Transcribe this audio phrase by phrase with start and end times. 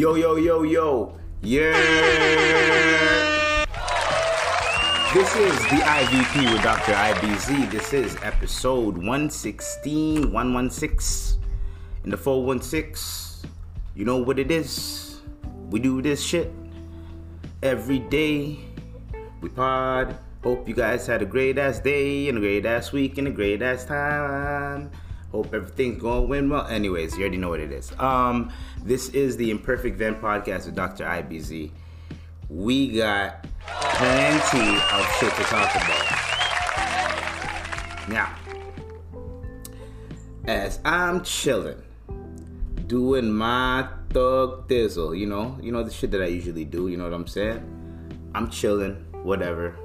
[0.00, 1.12] Yo, yo, yo, yo.
[1.42, 1.76] Yeah.
[5.12, 6.94] This is the IVP with Dr.
[6.94, 7.70] IBZ.
[7.70, 11.42] This is episode 116, 116.
[12.04, 13.46] In the 416,
[13.94, 15.20] you know what it is.
[15.68, 16.50] We do this shit
[17.62, 18.56] every day.
[19.42, 20.16] We pod.
[20.42, 23.30] Hope you guys had a great ass day and a great ass week and a
[23.30, 24.90] great ass time.
[25.32, 26.66] Hope everything's going well.
[26.66, 27.92] Anyways, you already know what it is.
[28.00, 31.04] Um, this is the Imperfect Vent podcast with Dr.
[31.04, 31.70] IBZ.
[32.48, 36.18] We got plenty of shit to talk about.
[38.08, 38.34] Now,
[40.46, 41.80] as I'm chilling,
[42.88, 46.88] doing my thug thizzle, you know, you know the shit that I usually do.
[46.88, 47.62] You know what I'm saying?
[48.34, 49.76] I'm chilling, whatever.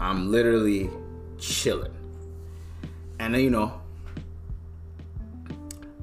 [0.00, 0.88] I'm literally
[1.38, 1.95] chilling
[3.18, 3.80] and you know,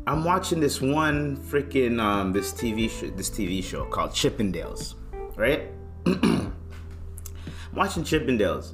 [0.05, 4.95] I'm watching this one freaking um, this TV show, this TV show called Chippendales,
[5.35, 5.69] right?
[6.05, 6.53] I'm
[7.73, 8.71] watching Chippendales,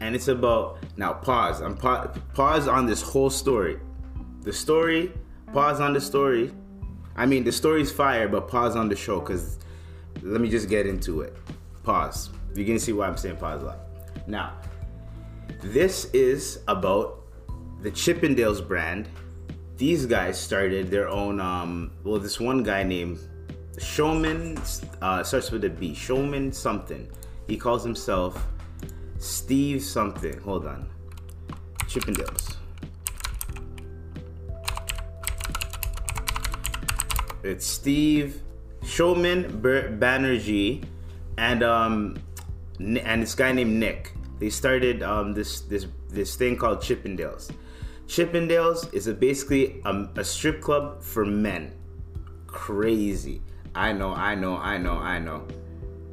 [0.00, 1.12] and it's about now.
[1.12, 1.60] Pause.
[1.60, 3.78] I'm pa- pause on this whole story.
[4.42, 5.12] The story.
[5.52, 6.50] Pause on the story.
[7.14, 9.58] I mean, the story's fire, but pause on the show because
[10.22, 11.36] let me just get into it.
[11.82, 12.30] Pause.
[12.54, 13.78] You're gonna see why I'm saying pause a lot.
[14.26, 14.54] Now,
[15.60, 17.21] this is about
[17.82, 19.08] the Chippendales brand,
[19.76, 21.40] these guys started their own.
[21.40, 23.18] Um, well, this one guy named
[23.78, 24.60] Showman
[25.00, 25.92] uh, starts with a B.
[25.92, 27.10] Showman something.
[27.48, 28.46] He calls himself
[29.18, 30.38] Steve something.
[30.40, 30.88] Hold on.
[31.86, 32.56] Chippendales.
[37.42, 38.40] It's Steve
[38.84, 40.84] Showman Banerjee
[41.38, 42.16] and um
[42.78, 44.12] and this guy named Nick.
[44.38, 47.50] They started um this this this thing called Chippendales.
[48.06, 51.72] Chippendales is a basically a, a strip club for men.
[52.46, 53.42] Crazy.
[53.74, 55.46] I know, I know, I know, I know,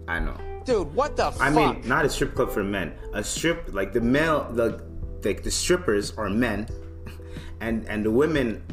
[0.07, 0.37] I know.
[0.65, 2.93] Dude, what the I mean, not a strip club for men.
[3.13, 4.83] A strip like the male, the
[5.23, 6.67] like the strippers are men,
[7.61, 8.63] and and the women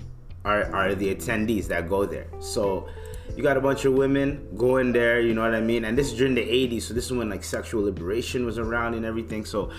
[0.45, 2.29] are are the attendees that go there.
[2.39, 2.89] So
[3.37, 5.21] you got a bunch of women going there.
[5.21, 5.85] You know what I mean?
[5.85, 8.95] And this is during the '80s, so this is when like sexual liberation was around
[8.95, 9.45] and everything.
[9.45, 9.71] So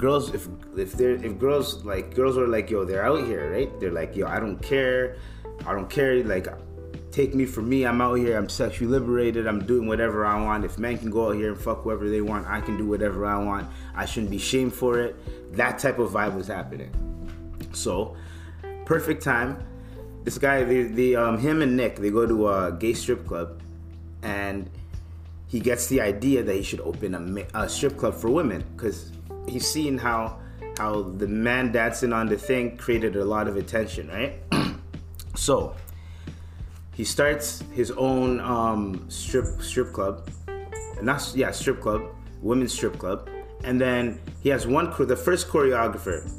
[0.00, 3.70] girls if if they're if girls like girls are like yo they're out here right?
[3.78, 5.16] They're like yo i don't care.
[5.66, 6.24] I don't care.
[6.24, 6.48] Like
[7.12, 7.84] take me for me.
[7.84, 8.38] I'm out here.
[8.38, 9.46] I'm sexually liberated.
[9.46, 10.64] I'm doing whatever i want.
[10.64, 13.26] If men can go out here and fuck whoever they want i can do whatever
[13.26, 13.68] i want.
[13.94, 15.14] I shouldn't be shamed for it.
[15.54, 16.90] That type of vibe was happening.
[17.72, 18.16] So
[18.86, 19.62] perfect time.
[20.24, 23.60] This guy the, the um, him and nick they go to a gay strip club
[24.22, 24.70] and
[25.46, 29.10] he gets the idea that he should open a, a strip club for women because
[29.50, 30.38] he's seen how
[30.78, 34.38] how the man dancing on the thing created a lot of attention, right?
[35.34, 35.74] so
[36.94, 40.30] he starts his own um, strip strip club,
[41.02, 42.02] not yeah strip club,
[42.40, 43.28] women's strip club,
[43.64, 46.30] and then he has one the first choreographer.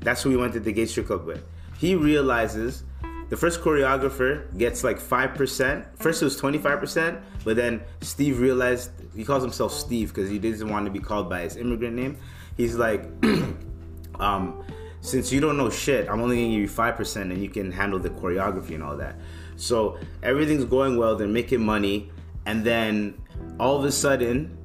[0.00, 1.42] That's who he went to the gay strip club with.
[1.78, 2.84] He realizes
[3.28, 5.84] the first choreographer gets like 5%.
[5.96, 10.68] First it was 25%, but then Steve realized he calls himself Steve because he doesn't
[10.68, 12.16] want to be called by his immigrant name
[12.58, 13.06] he's like,
[14.20, 14.62] um,
[15.00, 17.72] since you don't know shit, I'm only gonna give you five percent, and you can
[17.72, 19.16] handle the choreography and all that.
[19.56, 21.16] So everything's going well.
[21.16, 22.10] They're making money,
[22.44, 23.14] and then
[23.58, 24.58] all of a sudden,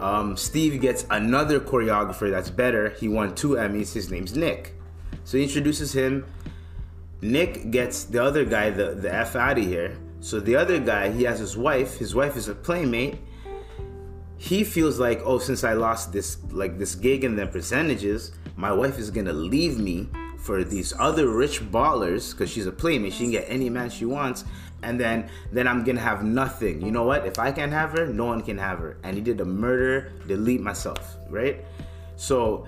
[0.00, 2.90] um, Steve gets another choreographer that's better.
[2.90, 3.92] He won two Emmys.
[3.92, 4.74] His name's Nick.
[5.24, 6.24] So he introduces him.
[7.20, 9.96] Nick gets the other guy the, the F out of here.
[10.20, 11.98] So the other guy, he has his wife.
[11.98, 13.18] His wife is a playmate
[14.42, 18.72] he feels like, oh, since I lost this like this gig and the percentages, my
[18.72, 23.12] wife is gonna leave me for these other rich ballers because she's a playmate.
[23.12, 24.44] She can get any man she wants,
[24.82, 26.82] and then then I'm gonna have nothing.
[26.82, 27.24] You know what?
[27.24, 28.96] If I can't have her, no one can have her.
[29.04, 31.64] And he did a murder, delete myself, right?
[32.16, 32.66] So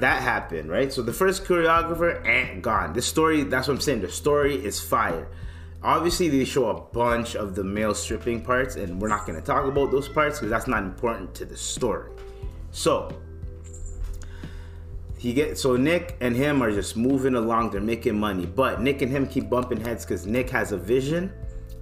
[0.00, 0.92] that happened, right?
[0.92, 2.94] So the first choreographer, eh, gone.
[2.94, 4.00] The story, that's what I'm saying.
[4.00, 5.28] The story is fire
[5.86, 9.44] obviously they show a bunch of the male stripping parts and we're not going to
[9.44, 12.10] talk about those parts because that's not important to the story.
[12.72, 13.22] So
[15.16, 19.00] he get so nick and him are just moving along they're making money but nick
[19.00, 21.32] and him keep bumping heads because nick has a vision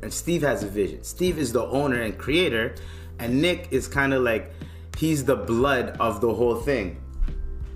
[0.02, 1.02] and steve has a vision.
[1.02, 2.76] Steve is the owner and creator
[3.18, 4.52] and nick is kind of like
[4.96, 7.00] he's the blood of the whole thing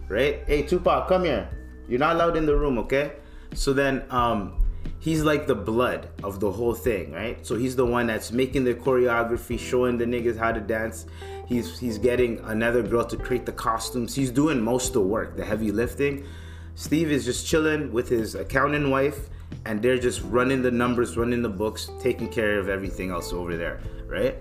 [0.09, 0.43] right?
[0.47, 1.49] Hey tupac come here.
[1.89, 3.15] You're not allowed in the room okay?
[3.55, 4.57] So then um
[5.00, 7.45] he's like the blood of the whole thing, right?
[7.47, 11.06] So he's the one that's making the choreography, showing the niggas how to dance.
[11.47, 14.15] He's he's getting another girl to create the costumes.
[14.15, 16.27] He's doing most of the work, the heavy lifting.
[16.75, 19.29] Steve is just chilling with his accountant wife
[19.65, 23.56] and they're just running the numbers, running the books, taking care of everything else over
[23.56, 24.37] there, right?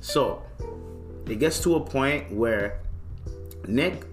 [0.00, 0.42] So
[1.28, 2.80] it gets to a point where
[3.66, 4.04] Nick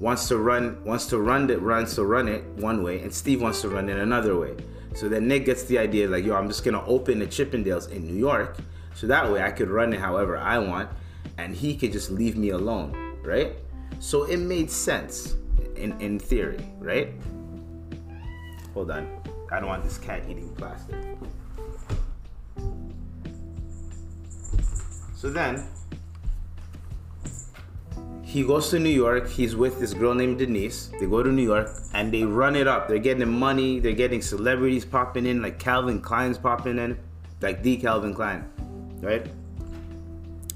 [0.00, 3.42] wants to run wants to run it runs to run it one way, and Steve
[3.42, 4.54] wants to run it another way.
[4.98, 8.04] So then Nick gets the idea like, yo, I'm just gonna open the Chippendales in
[8.04, 8.56] New York,
[8.96, 10.90] so that way I could run it however I want,
[11.38, 13.52] and he could just leave me alone, right?
[14.00, 15.36] So it made sense
[15.76, 17.12] in in theory, right?
[18.74, 19.06] Hold on,
[19.52, 20.96] I don't want this cat eating plastic.
[25.14, 25.64] So then
[28.28, 29.26] he goes to New York.
[29.26, 30.90] He's with this girl named Denise.
[31.00, 32.86] They go to New York and they run it up.
[32.86, 33.80] They're getting money.
[33.80, 36.98] They're getting celebrities popping in, like Calvin Klein's popping in,
[37.40, 38.44] like the Calvin Klein,
[39.00, 39.26] right?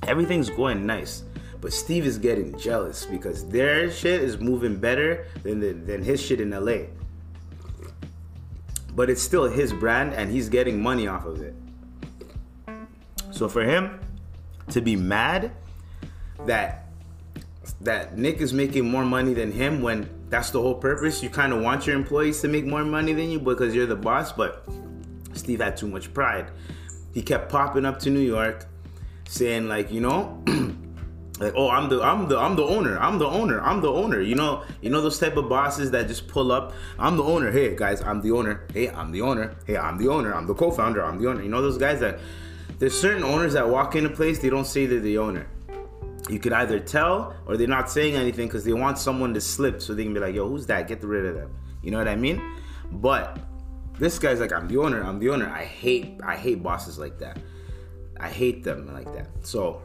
[0.03, 1.25] Everything's going nice.
[1.63, 6.21] But Steve is getting jealous because their shit is moving better than, the, than his
[6.21, 6.89] shit in LA.
[8.95, 11.55] But it's still his brand and he's getting money off of it.
[13.31, 13.99] So for him
[14.69, 15.53] to be mad
[16.45, 16.82] that
[17.81, 21.23] that Nick is making more money than him when that's the whole purpose.
[21.23, 23.97] You kind of want your employees to make more money than you because you're the
[23.97, 24.67] boss, but
[25.35, 26.51] Steve had too much pride.
[27.13, 28.67] He kept popping up to New York
[29.29, 30.43] saying like, you know,
[31.39, 32.99] like, "Oh, I'm the I'm the I'm the owner.
[32.99, 33.61] I'm the owner.
[33.61, 36.73] I'm the owner." You know, you know those type of bosses that just pull up,
[36.99, 37.51] "I'm the owner.
[37.51, 38.67] Hey, guys, I'm the owner.
[38.73, 39.55] Hey, I'm the owner.
[39.67, 40.35] Hey, I'm the owner.
[40.35, 41.05] I'm the co-founder.
[41.05, 42.19] I'm the owner." You know those guys that
[42.79, 45.47] there's certain owners that walk in a place, they don't say they're the owner
[46.29, 49.83] you could either tell or they're not saying anything because they want someone to slip
[49.83, 50.87] so they can be like, yo, who's that?
[50.87, 51.51] Get rid of them.
[51.83, 52.41] You know what I mean?
[52.93, 53.39] But
[53.99, 55.49] this guy's like, I'm the owner, I'm the owner.
[55.49, 57.39] I hate I hate bosses like that.
[58.21, 59.29] I hate them like that.
[59.43, 59.83] So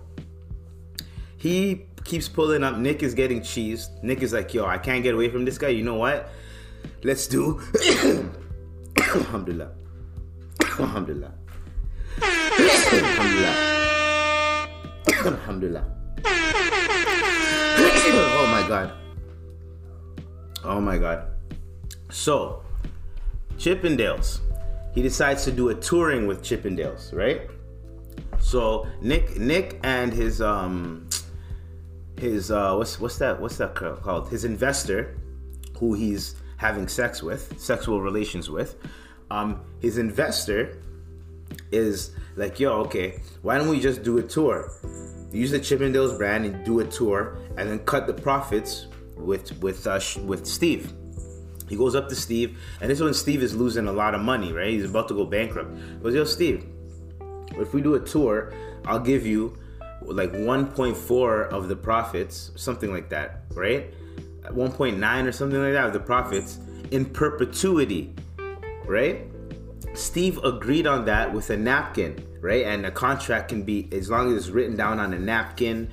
[1.37, 2.77] he keeps pulling up.
[2.77, 4.03] Nick is getting cheesed.
[4.03, 5.69] Nick is like, yo, I can't get away from this guy.
[5.69, 6.29] You know what?
[7.03, 7.59] Let's do
[8.97, 9.71] Alhamdulillah.
[10.79, 11.33] Alhamdulillah.
[12.21, 13.73] Alhamdulillah.
[15.25, 15.97] Alhamdulillah
[18.39, 18.91] oh my god.
[20.63, 21.27] Oh my god.
[22.09, 22.63] So,
[23.57, 24.39] Chippendales.
[24.93, 27.41] He decides to do a touring with Chippendales, right?
[28.39, 31.07] So Nick, Nick, and his um,
[32.19, 34.29] his uh, what's what's that what's that called?
[34.29, 35.15] His investor,
[35.77, 38.75] who he's having sex with, sexual relations with.
[39.29, 40.79] Um, his investor
[41.71, 44.71] is like, yo, okay, why don't we just do a tour?
[45.31, 49.85] Use the Chippendales brand and do a tour, and then cut the profits with with
[49.87, 50.93] uh, with Steve.
[51.67, 54.21] He goes up to Steve, and this is when Steve is losing a lot of
[54.21, 54.69] money, right?
[54.69, 55.77] He's about to go bankrupt.
[55.77, 56.65] He goes, yo, Steve,
[57.57, 58.53] if we do a tour,
[58.85, 59.57] I'll give you
[60.01, 63.93] like 1.4 of the profits, something like that, right?
[64.43, 66.59] 1.9 or something like that of the profits
[66.91, 68.15] in perpetuity,
[68.85, 69.25] right?
[69.93, 72.65] Steve agreed on that with a napkin right?
[72.65, 75.89] And a contract can be as long as it's written down on a napkin,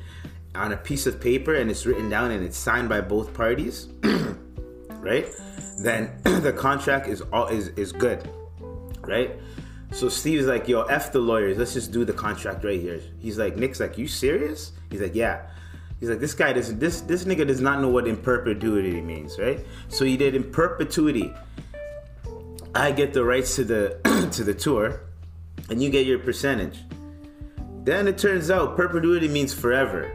[0.54, 3.88] on a piece of paper, and it's written down and it's signed by both parties,
[5.00, 5.26] right?
[5.78, 8.28] Then the contract is all is is good,
[9.00, 9.32] right?
[9.94, 13.00] So Steve's like, yo, F the lawyers, let's just do the contract right here.
[13.20, 14.72] He's like, Nick's like, you serious?
[14.90, 15.46] He's like, yeah.
[16.00, 19.38] He's like, this guy doesn't, this this nigga does not know what in perpetuity means,
[19.38, 19.64] right?
[19.88, 21.32] So he did in perpetuity.
[22.74, 25.00] I get the rights to the to the tour,
[25.70, 26.80] and you get your percentage.
[27.84, 30.12] Then it turns out perpetuity means forever.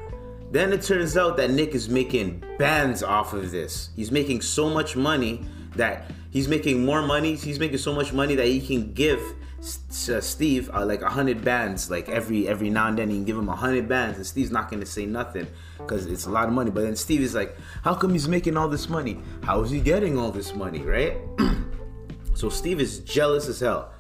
[0.52, 3.90] Then it turns out that Nick is making bands off of this.
[3.96, 7.36] He's making so much money that he's making more money.
[7.36, 9.22] He's making so much money that he can give
[9.60, 13.10] uh, Steve uh, like a hundred bands, like every every now and then.
[13.10, 16.26] He can give him a hundred bands, and Steve's not gonna say nothing because it's
[16.26, 16.72] a lot of money.
[16.72, 19.20] But then Steve is like, "How come he's making all this money?
[19.44, 21.18] How is he getting all this money?" Right?
[22.34, 23.92] so Steve is jealous as hell.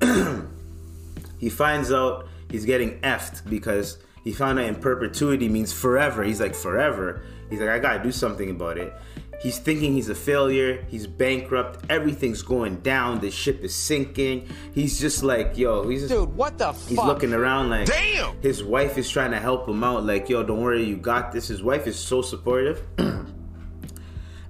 [1.38, 6.24] he finds out he's getting effed because he found out in perpetuity means forever.
[6.24, 7.22] He's like, forever.
[7.48, 8.92] He's like, I gotta do something about it.
[9.40, 10.84] He's thinking he's a failure.
[10.88, 11.84] He's bankrupt.
[11.90, 13.20] Everything's going down.
[13.20, 14.48] The ship is sinking.
[14.74, 16.34] He's just like, yo, he's just, dude.
[16.34, 16.72] What the?
[16.72, 17.06] He's fuck?
[17.06, 18.40] looking around like, damn.
[18.40, 20.04] His wife is trying to help him out.
[20.04, 21.48] Like, yo, don't worry, you got this.
[21.48, 22.82] His wife is so supportive.
[22.98, 23.28] and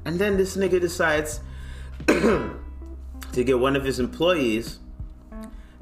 [0.04, 1.40] then this nigga decides
[2.06, 2.54] to
[3.34, 4.78] get one of his employees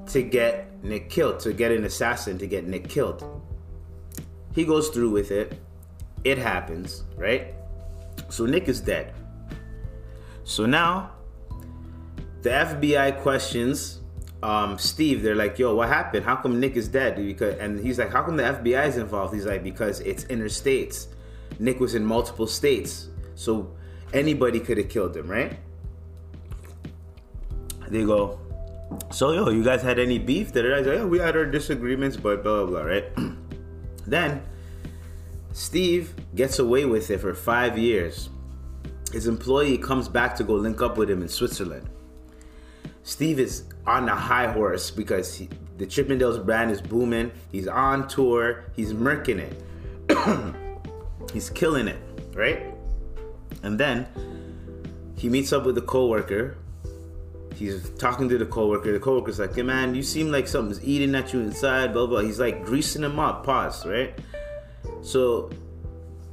[0.08, 3.24] to get Nick killed, to get an assassin to get Nick killed.
[4.54, 5.58] He goes through with it.
[6.22, 7.54] It happens, right?
[8.28, 9.14] So Nick is dead.
[10.44, 11.12] So now
[12.42, 14.00] the FBI questions
[14.44, 15.22] um, Steve.
[15.22, 16.24] They're like, "Yo, what happened?
[16.24, 19.34] How come Nick is dead?" Because and he's like, "How come the FBI is involved?"
[19.34, 21.06] He's like, "Because it's interstates.
[21.58, 23.74] Nick was in multiple states, so
[24.12, 25.58] anybody could have killed him, right?"
[27.88, 28.38] they go,
[29.10, 30.52] so yo, you guys had any beef?
[30.52, 33.04] That I like, yeah, we had our disagreements, but blah blah blah, right?
[34.06, 34.42] then
[35.52, 38.28] Steve gets away with it for five years.
[39.12, 41.88] His employee comes back to go link up with him in Switzerland.
[43.04, 45.48] Steve is on a high horse because he,
[45.78, 47.30] the Chippendales brand is booming.
[47.52, 48.64] He's on tour.
[48.74, 50.52] He's murking it.
[51.32, 51.98] he's killing it,
[52.34, 52.74] right?
[53.62, 54.08] And then
[55.16, 56.56] he meets up with a coworker
[57.54, 58.92] He's talking to the coworker.
[58.92, 62.20] The coworker's like, "Hey man, you seem like something's eating at you inside." Blah blah.
[62.20, 63.44] He's like greasing him up.
[63.44, 63.86] Pause.
[63.86, 64.18] Right.
[65.02, 65.50] So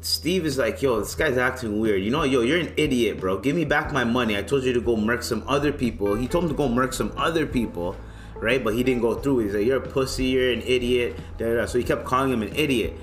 [0.02, 2.02] Steve is like, "Yo, this guy's acting weird.
[2.02, 3.38] You know, yo, you're an idiot, bro.
[3.38, 4.38] Give me back my money.
[4.38, 6.16] I told you to go murk some other people.
[6.16, 7.96] He told him to go murk some other people."
[8.36, 9.40] Right, but he didn't go through.
[9.40, 10.26] He's like, "You're a pussy.
[10.26, 11.66] You're an idiot." Da, da, da.
[11.68, 12.94] So he kept calling him an idiot.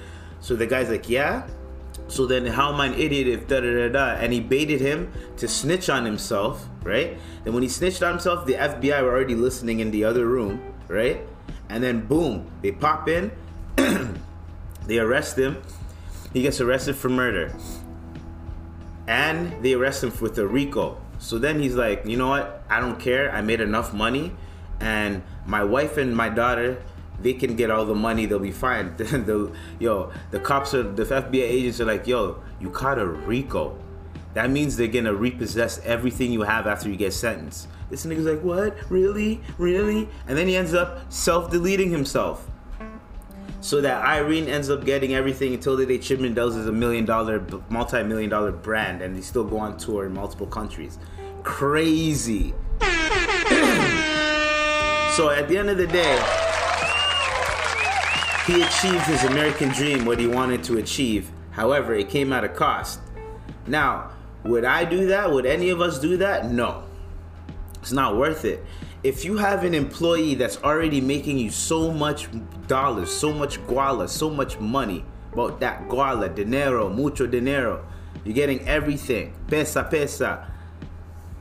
[0.41, 1.47] So the guy's like, "Yeah,
[2.09, 4.07] so then how am I an idiot if da da da da?
[4.21, 7.19] And he baited him to snitch on himself, right?
[7.45, 10.61] Then when he snitched on himself, the FBI were already listening in the other room,
[10.88, 11.21] right?
[11.69, 13.31] And then boom, they pop in,
[14.87, 15.62] they arrest him.
[16.33, 17.55] He gets arrested for murder.
[19.07, 21.00] And they arrest him with a RICO.
[21.19, 22.62] So then he's like, you know what?
[22.71, 23.31] I don't care.
[23.33, 24.33] I made enough money.
[24.81, 26.83] And my wife and my daughter,
[27.21, 28.95] they can get all the money, they'll be fine.
[28.97, 33.79] the, yo, the cops are, the FBI agents are like, yo, you caught a RICO.
[34.35, 37.69] That means they're gonna repossess everything you have after you get sentenced.
[37.91, 38.77] This nigga's like, what?
[38.91, 39.41] Really?
[39.57, 40.09] Really?
[40.27, 42.49] And then he ends up self deleting himself.
[43.61, 47.45] So that Irene ends up getting everything until the day Chippendales is a million dollar,
[47.69, 50.99] multi million dollar brand and they still go on tour in multiple countries.
[51.43, 52.55] Crazy.
[52.81, 52.87] so
[55.31, 56.48] at the end of the day,
[58.49, 61.31] he achieved his American dream, what he wanted to achieve.
[61.50, 62.99] However, it came at a cost.
[63.67, 64.11] Now,
[64.43, 65.31] would I do that?
[65.31, 66.50] Would any of us do that?
[66.50, 66.85] No.
[67.83, 68.64] It's not worth it.
[69.05, 72.28] If you have an employee that's already making you so much
[72.67, 77.85] dollars, so much guala, so much money, about that guala, dinero, mucho dinero,
[78.25, 79.35] you're getting everything.
[79.49, 80.49] Pesa, pesa.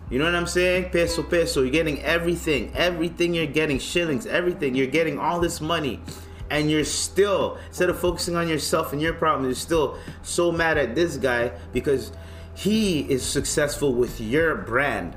[0.09, 0.89] You know what I'm saying?
[0.89, 1.61] Peso, peso.
[1.61, 2.73] You're getting everything.
[2.75, 3.79] Everything you're getting.
[3.79, 4.75] Shillings, everything.
[4.75, 6.01] You're getting all this money
[6.49, 10.77] and you're still instead of focusing on yourself and your problem you're still so mad
[10.77, 12.11] at this guy because
[12.57, 15.15] he is successful with your brand.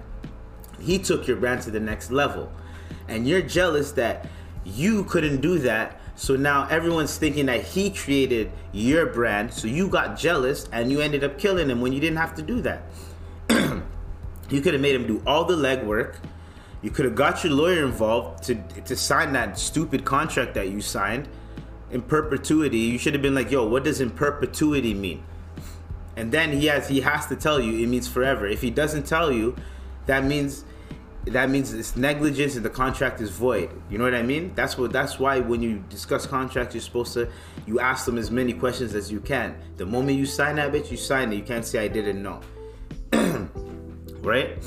[0.78, 2.52] He took your brand to the next level.
[3.08, 4.28] And you're jealous that
[4.62, 5.98] you couldn't do that.
[6.16, 9.54] So now everyone's thinking that he created your brand.
[9.54, 12.42] So you got jealous and you ended up killing him when you didn't have to
[12.42, 12.82] do that.
[14.50, 16.16] You could have made him do all the legwork
[16.82, 20.80] you could have got your lawyer involved to to sign that stupid contract that you
[20.80, 21.28] signed
[21.90, 22.78] in perpetuity.
[22.78, 25.22] You should have been like, "Yo, what does in perpetuity mean?"
[26.16, 28.46] And then he has he has to tell you it means forever.
[28.46, 29.56] If he doesn't tell you,
[30.06, 30.64] that means
[31.26, 33.70] that means it's negligence and the contract is void.
[33.90, 34.52] You know what I mean?
[34.54, 37.28] That's what that's why when you discuss contracts, you're supposed to
[37.66, 39.56] you ask them as many questions as you can.
[39.76, 41.36] The moment you sign that bitch, you sign it.
[41.36, 42.40] You can't say I didn't know.
[44.22, 44.64] right?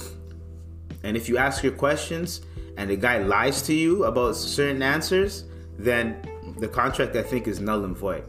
[1.04, 2.42] And if you ask your questions
[2.78, 5.46] and the guy lies to you about certain answers,
[5.78, 6.18] then
[6.60, 8.24] the contract I think is null and void.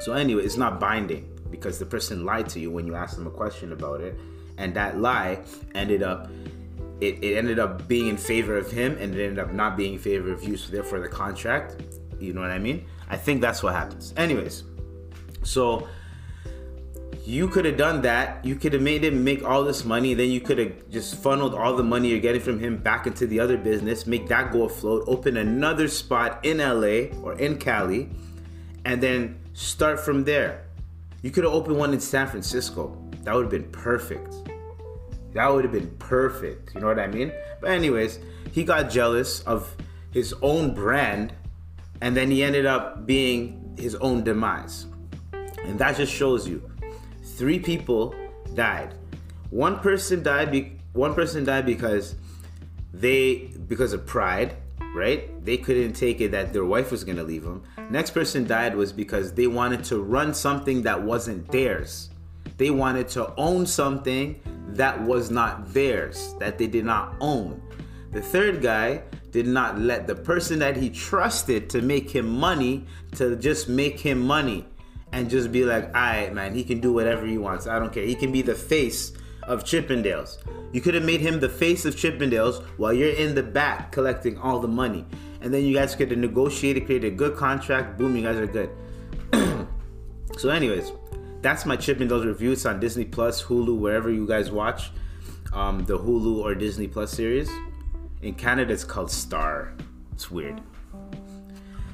[0.00, 3.26] So anyway, it's not binding because the person lied to you when you asked them
[3.26, 4.18] a question about it,
[4.58, 5.40] and that lie
[5.74, 6.30] ended up
[7.00, 9.94] it, it ended up being in favor of him and it ended up not being
[9.94, 10.56] in favor of you.
[10.56, 11.82] So therefore the contract,
[12.20, 12.86] you know what I mean?
[13.08, 14.14] I think that's what happens.
[14.16, 14.62] Anyways,
[15.42, 15.88] so
[17.24, 18.44] you could have done that.
[18.44, 20.14] You could have made him make all this money.
[20.14, 23.26] Then you could have just funneled all the money you're getting from him back into
[23.26, 28.10] the other business, make that go afloat, open another spot in LA or in Cali,
[28.84, 30.64] and then start from there.
[31.22, 32.98] You could have opened one in San Francisco.
[33.22, 34.34] That would have been perfect.
[35.34, 36.74] That would have been perfect.
[36.74, 37.32] You know what I mean?
[37.60, 38.18] But, anyways,
[38.50, 39.76] he got jealous of
[40.10, 41.32] his own brand,
[42.00, 44.86] and then he ended up being his own demise.
[45.64, 46.71] And that just shows you
[47.42, 48.14] three people
[48.54, 48.94] died.
[49.50, 50.52] One person died.
[50.52, 52.14] Be- one person died because
[52.94, 54.54] they because of pride,
[54.94, 55.44] right?
[55.44, 57.64] They couldn't take it that their wife was gonna leave them.
[57.90, 62.10] Next person died was because they wanted to run something that wasn't theirs.
[62.58, 67.60] They wanted to own something that was not theirs, that they did not own.
[68.12, 72.86] The third guy did not let the person that he trusted to make him money
[73.16, 74.64] to just make him money
[75.12, 77.66] and just be like, all right, man, he can do whatever he wants.
[77.66, 78.04] I don't care.
[78.04, 79.12] He can be the face
[79.44, 80.38] of Chippendales.
[80.72, 84.38] You could have made him the face of Chippendales while you're in the back collecting
[84.38, 85.04] all the money.
[85.40, 87.98] And then you guys could have negotiated, created a good contract.
[87.98, 88.70] Boom, you guys are good.
[90.38, 90.92] so, anyways,
[91.42, 92.52] that's my Chippendales review.
[92.52, 94.90] It's on Disney Plus, Hulu, wherever you guys watch
[95.52, 97.50] um, the Hulu or Disney Plus series.
[98.22, 99.74] In Canada, it's called Star.
[100.12, 100.60] It's weird.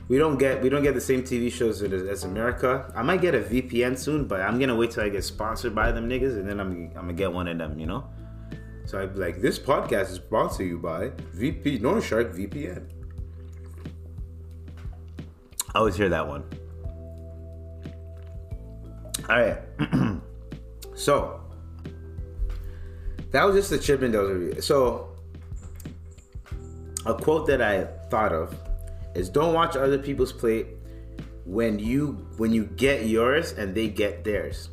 [0.09, 2.91] We don't get we don't get the same TV shows as, America.
[2.97, 5.93] I might get a VPN soon, but I'm gonna wait till I get sponsored by
[5.93, 7.79] them niggas, and then I'm I'm gonna get one of them.
[7.79, 8.09] You know.
[8.87, 12.89] So I'd be like, this podcast is brought to you by VP North Shark VPN.
[15.75, 16.43] I always hear that one.
[19.29, 19.59] All right.
[20.95, 21.39] so
[23.31, 24.63] that was just the Chippendales review.
[24.63, 25.15] So
[27.05, 28.55] a quote that I thought of
[29.19, 30.69] is don't watch other people's plate
[31.45, 34.71] when you when you get yours and they get theirs.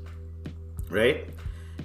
[0.90, 1.28] Right?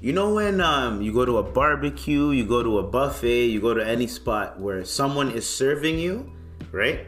[0.03, 3.61] You know when um, you go to a barbecue, you go to a buffet, you
[3.61, 6.33] go to any spot where someone is serving you,
[6.73, 7.07] right?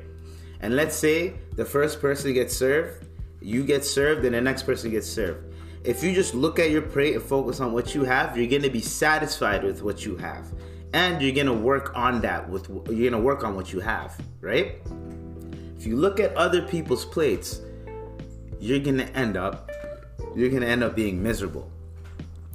[0.61, 3.06] And let's say the first person gets served,
[3.40, 5.54] you get served, and the next person gets served.
[5.85, 8.71] If you just look at your plate and focus on what you have, you're gonna
[8.71, 10.52] be satisfied with what you have,
[10.92, 12.49] and you're gonna work on that.
[12.49, 14.76] With you're gonna work on what you have, right?
[15.82, 17.60] If you look at other people's plates,
[18.60, 19.68] you're gonna end up
[20.36, 21.72] you're gonna end up being miserable.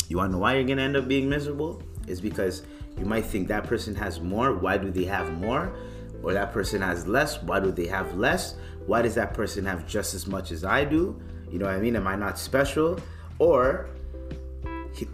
[0.07, 1.84] You wanna know why you're gonna end up being miserable?
[2.07, 2.63] Is because
[2.98, 4.53] you might think that person has more.
[4.53, 5.75] Why do they have more?
[6.24, 7.43] Or that person has less.
[7.43, 8.55] Why do they have less?
[8.86, 11.22] Why does that person have just as much as I do?
[11.51, 11.98] You know what I mean?
[11.98, 12.98] Am I not special?
[13.39, 13.89] Or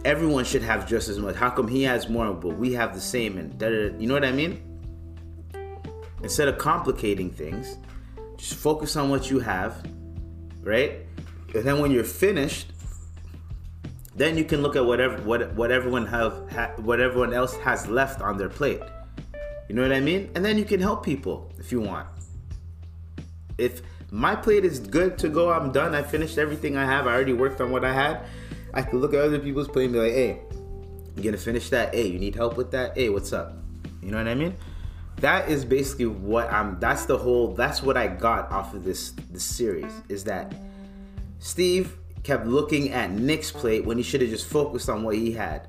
[0.04, 1.34] everyone should have just as much.
[1.34, 3.38] How come he has more, but we have the same?
[3.38, 4.62] And you know what I mean?
[6.22, 7.76] Instead of complicating things,
[8.36, 9.86] just focus on what you have,
[10.62, 11.06] right?
[11.54, 12.72] And then when you're finished,
[14.16, 17.86] then you can look at whatever what what everyone have ha, what everyone else has
[17.86, 18.82] left on their plate.
[19.68, 20.30] You know what I mean?
[20.34, 22.06] And then you can help people if you want.
[23.56, 25.94] If my plate is good to go, I'm done.
[25.94, 27.06] I finished everything I have.
[27.06, 28.20] I already worked on what I had.
[28.72, 30.40] I could look at other people's plate and be like, "Hey,
[31.16, 31.94] you gonna finish that?
[31.94, 32.96] Hey, you need help with that?
[32.96, 33.56] Hey, what's up?"
[34.02, 34.54] You know what I mean?
[35.18, 39.12] That is basically what I'm that's the whole that's what I got off of this
[39.30, 40.54] this series is that
[41.38, 45.32] Steve kept looking at Nick's plate when he should have just focused on what he
[45.32, 45.68] had.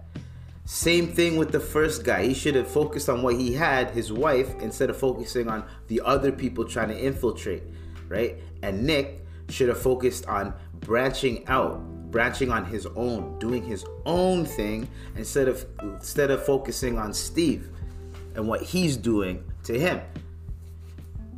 [0.64, 2.26] Same thing with the first guy.
[2.26, 6.02] He should have focused on what he had, his wife, instead of focusing on the
[6.04, 7.62] other people trying to infiltrate,
[8.08, 8.38] right?
[8.64, 14.46] And Nick should have focused on branching out, branching on his own, doing his own
[14.46, 17.70] thing instead of instead of focusing on Steve
[18.36, 20.02] and what he's doing to him.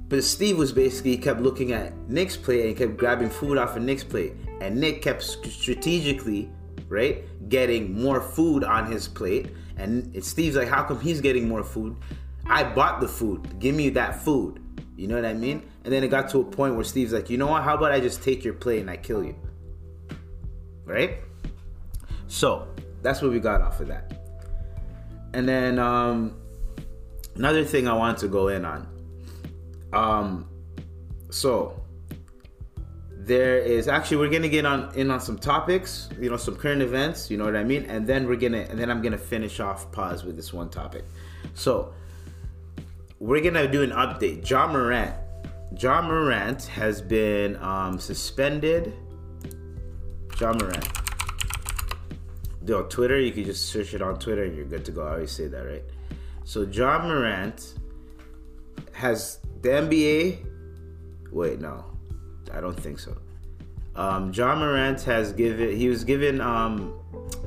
[0.10, 3.84] But Steve was basically kept looking at Nick's plate and kept grabbing food off of
[3.84, 4.34] Nick's plate.
[4.62, 6.50] And Nick kept strategically,
[6.88, 9.48] right, getting more food on his plate.
[9.76, 11.96] And Steve's like, how come he's getting more food?
[12.46, 13.60] I bought the food.
[13.60, 14.64] Give me that food.
[14.96, 15.64] You know what I mean?
[15.84, 17.64] And then it got to a point where Steve's like, you know what?
[17.64, 19.36] How about I just take your plate and I kill you?
[20.86, 21.20] Right?
[22.28, 22.68] So
[23.02, 24.14] that's what we got off of that.
[25.34, 26.36] And then um,
[27.38, 28.88] another thing I want to go in on.
[29.93, 30.50] Um,
[31.30, 31.82] so
[33.12, 36.82] there is actually we're gonna get on in on some topics, you know, some current
[36.82, 39.60] events, you know what I mean, and then we're gonna and then I'm gonna finish
[39.60, 41.04] off pause with this one topic.
[41.54, 41.93] So
[43.19, 44.50] we're gonna do an update.
[44.50, 45.13] Ja Morant,
[45.78, 48.93] Ja Morant has been um, suspended.
[50.39, 50.88] Ja Morant.
[52.65, 55.06] Yo, Twitter, you can just search it on Twitter and you're good to go.
[55.06, 55.84] I always say that, right?
[56.48, 57.74] So Ja Morant
[58.94, 60.46] has the NBA.
[61.30, 61.84] Wait, no,
[62.54, 63.18] I don't think so.
[63.98, 65.76] Um, Ja Morant has given.
[65.76, 66.98] He was given um,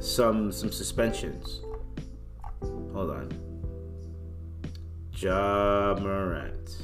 [0.01, 1.63] some some suspensions.
[2.93, 3.33] Hold on.
[5.17, 6.83] Ja Morant.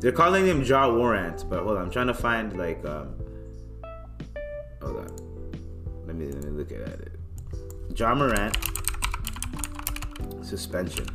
[0.00, 3.14] They're calling him Ja Warrant, but hold on, I'm trying to find like um.
[4.80, 5.16] Hold on.
[6.06, 7.12] Let me let me look at it.
[7.94, 8.75] Ja Morant
[10.46, 11.06] suspension.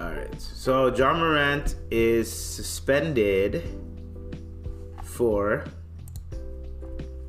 [0.00, 0.40] All right.
[0.40, 3.62] So Ja Morant is suspended
[5.02, 5.64] for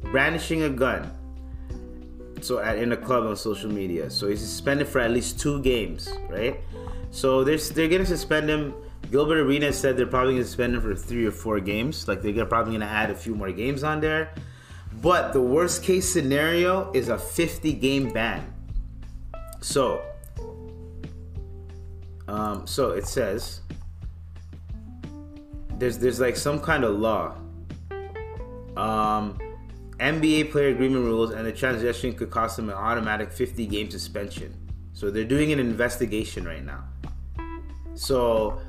[0.01, 1.11] brandishing a gun.
[2.41, 4.09] So at in a club on social media.
[4.09, 6.59] So he's suspended for at least two games, right?
[7.11, 8.73] So they're they're gonna suspend him.
[9.11, 12.07] Gilbert Arenas said they're probably gonna suspend him for three or four games.
[12.07, 14.33] Like they're probably gonna add a few more games on there.
[15.01, 18.52] But the worst case scenario is a 50 game ban.
[19.63, 20.03] So,
[22.27, 23.61] um, so it says
[25.79, 27.35] there's there's like some kind of law.
[28.75, 29.39] Um,
[29.99, 34.53] NBA player agreement rules and the transaction could cost them an automatic 50 game suspension.
[34.91, 36.83] So they're doing an investigation right now.
[37.93, 38.61] So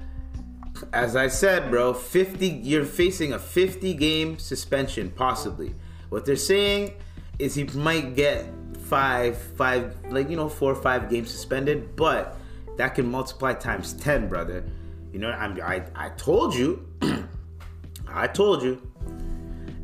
[0.93, 5.75] as I said, bro, 50 you're facing a 50 game suspension possibly.
[6.11, 6.93] What they're saying
[7.41, 8.47] is he might get
[8.85, 12.37] five, five, like you know, four or five games suspended, but
[12.77, 14.65] that can multiply times ten, brother.
[15.13, 16.87] You know, I'm, I I told you,
[18.09, 18.81] I told you.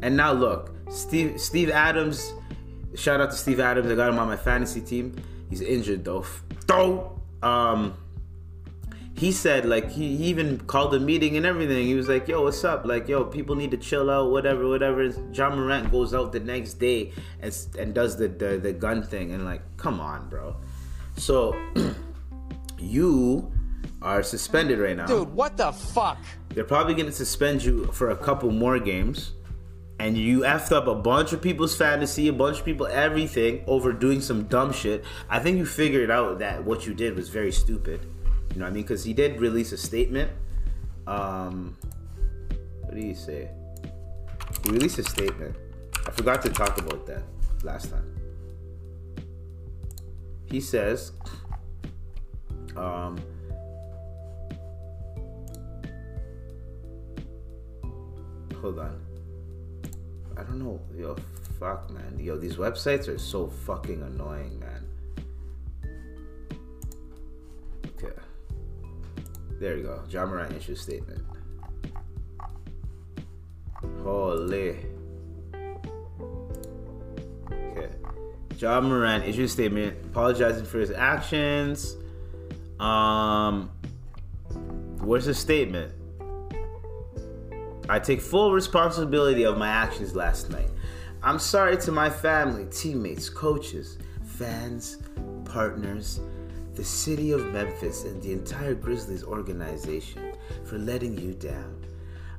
[0.02, 2.32] And now look, Steve Steve Adams.
[2.94, 3.90] Shout out to Steve Adams.
[3.90, 5.14] I got him on my fantasy team.
[5.48, 6.24] He's injured though.
[6.66, 7.96] Though, um,
[9.20, 11.87] he said like he, he even called a meeting and everything.
[11.87, 12.87] He was like, "Yo, what's up?
[12.87, 16.74] Like, yo, people need to chill out, whatever, whatever." Ja Morant goes out the next
[16.80, 20.56] day and and does the the, the gun thing, and like, come on, bro.
[21.18, 21.54] So
[22.78, 23.52] you
[24.00, 25.35] are suspended right now, dude.
[25.35, 26.16] What the fuck?
[26.54, 29.33] They're probably gonna suspend you for a couple more games.
[29.98, 33.92] And you effed up a bunch of people's fantasy, a bunch of people, everything over
[33.92, 35.04] doing some dumb shit.
[35.28, 38.06] I think you figured out that what you did was very stupid.
[38.52, 38.82] You know what I mean?
[38.82, 40.30] Because he did release a statement.
[41.06, 41.76] Um,
[42.82, 43.48] what did he say?
[44.64, 45.56] He released a statement.
[46.06, 47.22] I forgot to talk about that
[47.62, 48.16] last time.
[50.46, 51.12] He says,
[52.76, 53.20] um,
[58.60, 59.00] hold on.
[60.36, 60.80] I don't know.
[60.96, 61.16] Yo,
[61.58, 62.18] fuck, man.
[62.18, 64.88] Yo, these websites are so fucking annoying, man.
[67.86, 68.12] Okay.
[69.60, 70.02] There you go.
[70.08, 71.22] Ja Morant issued statement.
[74.02, 74.78] Holy.
[77.52, 77.90] Okay.
[78.56, 81.96] Ja Morant issued statement apologizing for his actions.
[82.80, 83.70] Um,
[85.02, 85.92] where's the statement?
[87.90, 90.70] I take full responsibility of my actions last night.
[91.22, 95.02] I'm sorry to my family, teammates, coaches, fans,
[95.44, 96.20] partners,
[96.80, 100.32] the city of Memphis, and the entire Grizzlies organization
[100.64, 101.84] for letting you down.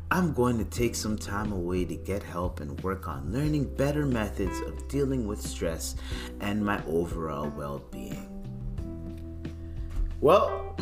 [0.09, 4.03] I'm going to take some time away to get help and work on learning better
[4.03, 5.95] methods of dealing with stress
[6.39, 8.27] and my overall well being.
[10.21, 10.75] Well,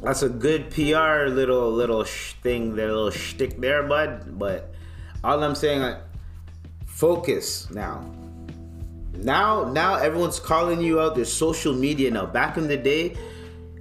[0.00, 4.38] that's a good PR little little sh- thing, that little shtick there, bud.
[4.38, 4.72] But
[5.24, 5.98] all I'm saying, like,
[6.86, 8.04] focus now.
[9.22, 11.16] Now, now everyone's calling you out.
[11.16, 12.26] There's social media now.
[12.26, 13.16] Back in the day,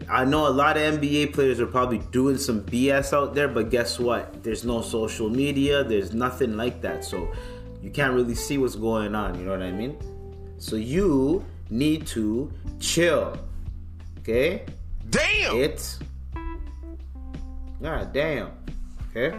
[0.09, 3.69] I know a lot of NBA players are probably doing some BS out there, but
[3.69, 4.43] guess what?
[4.43, 5.83] There's no social media.
[5.83, 7.31] There's nothing like that, so
[7.81, 9.37] you can't really see what's going on.
[9.37, 9.97] You know what I mean?
[10.57, 13.37] So you need to chill.
[14.19, 14.65] Okay?
[15.09, 15.57] Damn.
[15.57, 15.97] It.
[17.81, 18.51] God damn.
[19.11, 19.37] Okay.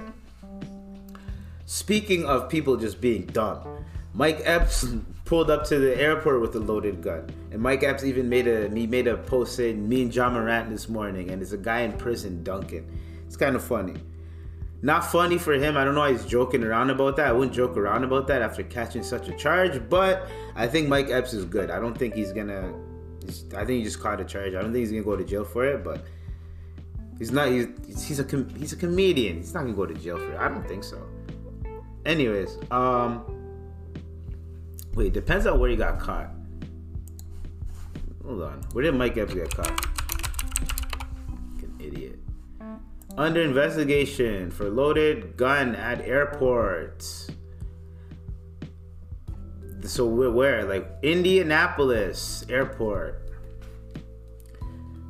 [1.66, 3.84] Speaking of people just being dumb,
[4.14, 4.86] Mike Epps
[5.28, 8.70] pulled up to the airport with a loaded gun, and Mike Epps even made a
[8.70, 11.80] he made a post saying, "Me and Ja Morant this morning," and there's a guy
[11.80, 12.86] in prison, Duncan.
[13.26, 13.92] It's kind of funny.
[14.80, 15.76] Not funny for him.
[15.76, 17.26] I don't know why he's joking around about that.
[17.26, 21.10] I wouldn't joke around about that after catching such a charge, but I think Mike
[21.10, 21.70] Epps is good.
[21.70, 22.74] I don't think he's gonna.
[23.54, 24.54] I think he just caught a charge.
[24.54, 26.06] I don't think he's gonna go to jail for it, but
[27.18, 27.48] he's not.
[27.48, 27.66] He's
[28.02, 29.36] he's a com- he's a comedian.
[29.36, 30.38] He's not gonna go to jail for it.
[30.38, 31.06] I don't think so.
[32.06, 33.37] Anyways, um,
[34.98, 35.12] wait.
[35.12, 36.30] Depends on where he got caught.
[38.24, 38.60] Hold on.
[38.72, 39.86] Where did Mike Epps get caught?
[41.62, 42.18] An idiot.
[43.16, 47.02] Under investigation for loaded gun at airport.
[49.82, 50.64] So where?
[50.64, 53.30] Like Indianapolis airport.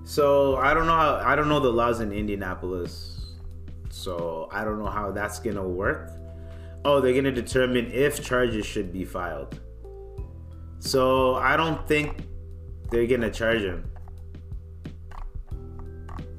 [0.05, 3.35] So I don't know how I don't know the laws in Indianapolis.
[3.91, 6.13] So I don't know how that's gonna work.
[6.85, 9.59] Oh, they're gonna determine if charges should be filed.
[10.81, 12.23] So I don't think
[12.91, 13.91] they're gonna charge him.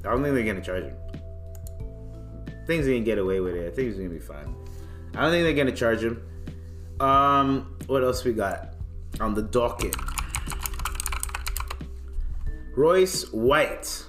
[0.04, 0.96] I don't think they're gonna charge him.
[2.66, 3.66] Things gonna get away with it.
[3.66, 4.54] I think he's gonna be fine.
[5.14, 6.22] I don't think they're gonna charge him.
[7.00, 8.74] Um, what else we got
[9.20, 9.94] on the docket?
[12.76, 14.04] Royce White.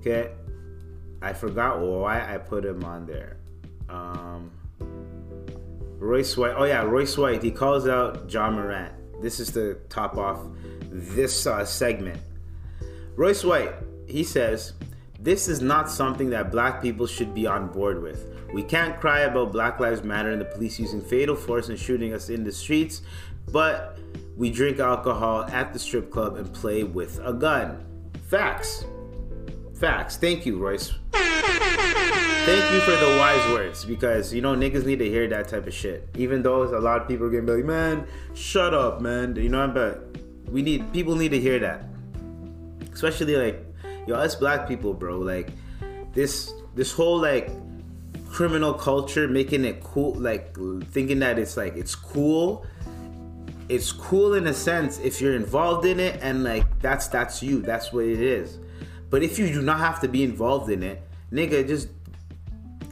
[0.00, 0.30] Okay,
[1.22, 3.38] I forgot why I put him on there.
[3.88, 4.50] Um,
[5.98, 6.54] Royce White.
[6.56, 7.42] Oh yeah, Royce White.
[7.42, 8.92] He calls out Ja Morant.
[9.22, 10.40] This is to top off
[10.90, 12.20] this uh, segment.
[13.16, 13.72] Royce White.
[14.06, 14.74] He says,
[15.18, 18.26] "This is not something that black people should be on board with.
[18.52, 22.14] We can't cry about Black Lives Matter and the police using fatal force and shooting
[22.14, 23.02] us in the streets,
[23.50, 23.98] but
[24.36, 27.84] we drink alcohol at the strip club and play with a gun.
[28.28, 28.84] Facts.
[29.84, 30.16] Facts.
[30.16, 30.94] Thank you, Royce.
[31.12, 35.66] Thank you for the wise words because you know niggas need to hear that type
[35.66, 36.08] of shit.
[36.16, 39.50] Even though a lot of people are gonna be like, "Man, shut up, man." You
[39.50, 39.68] know, what?
[39.68, 40.16] I'm but
[40.48, 41.84] we need people need to hear that,
[42.94, 43.62] especially like
[44.06, 45.18] yo us black people, bro.
[45.18, 45.50] Like
[46.14, 47.50] this this whole like
[48.26, 50.56] criminal culture making it cool, like
[50.92, 52.64] thinking that it's like it's cool
[53.68, 57.62] it's cool in a sense if you're involved in it and like that's that's you
[57.62, 58.58] that's what it is
[59.14, 61.00] but if you do not have to be involved in it
[61.30, 61.86] nigga just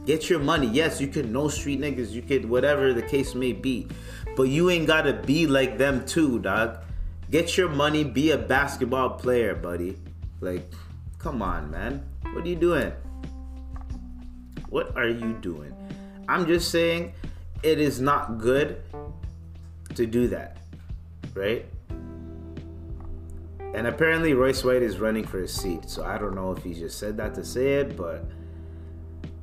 [0.05, 0.67] get your money.
[0.67, 3.89] Yes you could know street niggas you could whatever the case may be.
[4.37, 6.77] But you ain't gotta be like them too dog.
[7.29, 9.97] Get your money be a basketball player buddy.
[10.39, 10.71] Like
[11.19, 12.05] come on man.
[12.31, 12.93] What are you doing?
[14.69, 15.75] What are you doing?
[16.29, 17.11] I'm just saying
[17.63, 18.81] it is not good
[19.95, 20.55] to do that
[21.33, 21.65] right?
[23.73, 25.89] And apparently Royce White is running for his seat.
[25.89, 28.25] So I don't know if he just said that to say it, but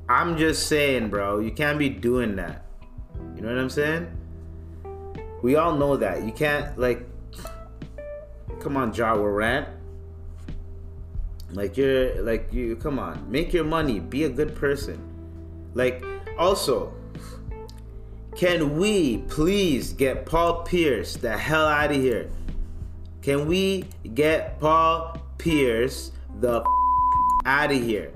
[0.07, 2.65] I'm just saying, bro, you can't be doing that.
[3.35, 4.07] You know what I'm saying?
[5.41, 6.23] We all know that.
[6.23, 7.05] You can't like
[8.59, 9.67] come on, Ja Morant.
[11.51, 15.01] Like you're like you come on, make your money, be a good person.
[15.73, 16.03] Like
[16.37, 16.93] also,
[18.35, 22.29] can we please get Paul Pierce the hell out of here?
[23.21, 26.63] Can we get Paul Pierce the
[27.45, 28.11] out of here?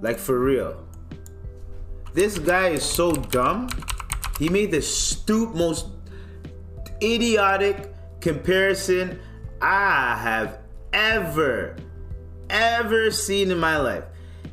[0.00, 0.86] Like for real.
[2.14, 3.68] This guy is so dumb.
[4.38, 5.86] He made the stupid, most
[7.02, 9.18] idiotic comparison
[9.60, 10.58] I have
[10.92, 11.76] ever,
[12.48, 14.04] ever seen in my life.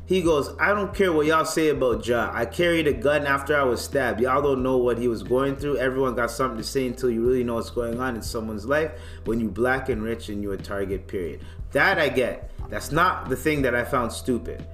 [0.04, 2.30] He goes, I don't care what y'all say about Ja.
[2.32, 4.20] I carried a gun after I was stabbed.
[4.20, 5.78] Y'all don't know what he was going through.
[5.78, 8.92] Everyone got something to say until you really know what's going on in someone's life
[9.24, 11.44] when you black and rich and you're a target, period.
[11.70, 12.50] That I get.
[12.68, 14.66] That's not the thing that I found stupid.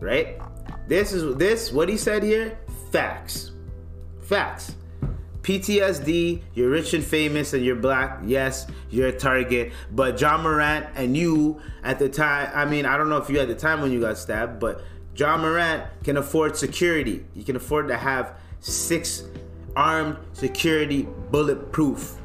[0.00, 0.40] Right?
[0.86, 2.56] This is this, what he said here,
[2.92, 3.50] facts.
[4.22, 4.76] Facts.
[5.48, 9.72] PTSD, you're rich and famous and you're black, yes, you're a target.
[9.90, 13.40] But Ja Morant and you at the time, I mean, I don't know if you
[13.40, 14.82] at the time when you got stabbed, but
[15.16, 17.24] Ja Morant can afford security.
[17.34, 19.24] You can afford to have six
[19.74, 22.16] armed security bulletproof.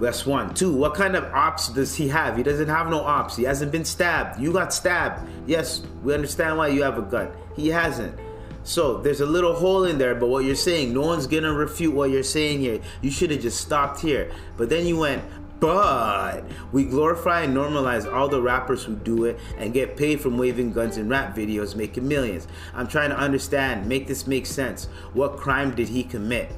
[0.00, 0.52] That's one.
[0.52, 2.36] Two, what kind of ops does he have?
[2.36, 3.36] He doesn't have no ops.
[3.36, 4.40] He hasn't been stabbed.
[4.40, 5.28] You got stabbed.
[5.46, 7.30] Yes, we understand why you have a gun.
[7.54, 8.18] He hasn't.
[8.62, 11.94] So there's a little hole in there, but what you're saying, no one's gonna refute
[11.94, 12.80] what you're saying here.
[13.00, 14.30] You should have just stopped here.
[14.56, 15.24] But then you went,
[15.60, 16.42] but
[16.72, 20.72] we glorify and normalize all the rappers who do it and get paid from waving
[20.72, 22.48] guns in rap videos, making millions.
[22.74, 24.86] I'm trying to understand, make this make sense.
[25.12, 26.50] What crime did he commit?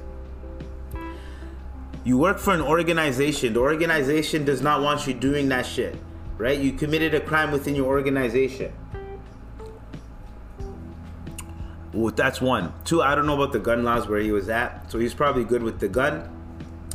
[2.05, 3.53] You work for an organization.
[3.53, 5.95] The organization does not want you doing that shit,
[6.37, 6.59] right?
[6.59, 8.73] You committed a crime within your organization.
[11.93, 12.73] Well, that's one.
[12.85, 15.43] Two, I don't know about the gun laws where he was at, so he's probably
[15.43, 16.27] good with the gun.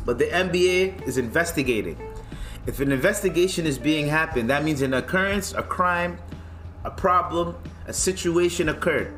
[0.04, 1.96] But the NBA is investigating.
[2.66, 6.18] If an investigation is being happened, that means an occurrence, a crime,
[6.84, 7.54] a problem,
[7.86, 9.14] a situation occurred,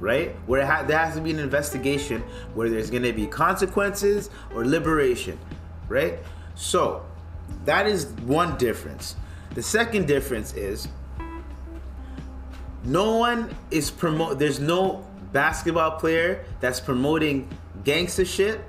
[0.00, 0.36] right?
[0.46, 2.20] Where ha- there has to be an investigation
[2.54, 5.38] where there's going to be consequences or liberation,
[5.88, 6.18] right?
[6.54, 7.04] So
[7.64, 9.16] that is one difference.
[9.54, 10.88] The second difference is
[12.84, 14.38] no one is promote.
[14.38, 17.48] There's no basketball player that's promoting
[17.82, 18.60] gangster shit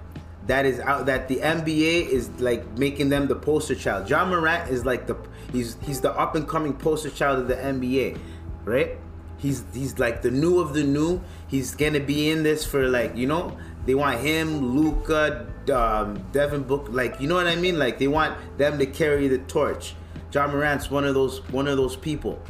[0.48, 4.10] that is out that the NBA is like making them the poster child.
[4.10, 5.18] Ja Morant is like the
[5.52, 8.18] he's he's the up and coming poster child of the NBA,
[8.64, 8.98] right?
[9.38, 11.22] He's he's like the new of the new.
[11.48, 16.64] He's gonna be in this for like you know they want him, Luka, um, Devin
[16.64, 17.78] Book, like you know what I mean.
[17.78, 19.96] Like they want them to carry the torch.
[20.32, 22.42] Ja Morant's one of those one of those people,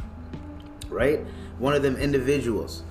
[0.88, 1.20] right?
[1.58, 2.82] One of them individuals.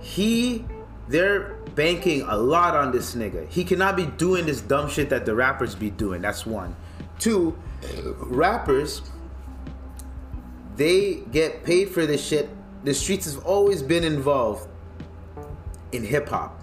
[0.00, 0.64] He,
[1.08, 3.48] they're banking a lot on this nigga.
[3.48, 6.22] He cannot be doing this dumb shit that the rappers be doing.
[6.22, 6.74] That's one.
[7.18, 7.56] Two,
[8.18, 9.02] rappers,
[10.76, 12.48] they get paid for this shit.
[12.84, 14.68] The streets have always been involved
[15.92, 16.62] in hip hop.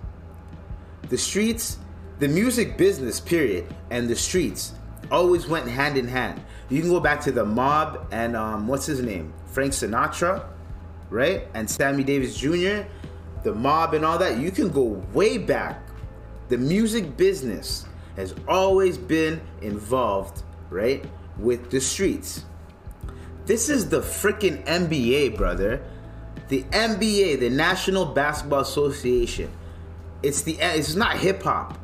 [1.09, 1.77] The streets,
[2.19, 4.73] the music business, period, and the streets
[5.11, 6.41] always went hand in hand.
[6.69, 9.33] You can go back to the mob and um, what's his name?
[9.47, 10.45] Frank Sinatra
[11.13, 11.47] right?
[11.53, 12.81] And Sammy Davis Jr.,
[13.43, 14.39] the mob, and all that.
[14.39, 15.81] You can go way back.
[16.49, 21.05] The music business has always been involved, right,
[21.37, 22.45] with the streets.
[23.45, 25.85] This is the freaking NBA, brother.
[26.47, 29.51] The NBA, the National Basketball Association.
[30.23, 31.77] It's the it's not hip hop.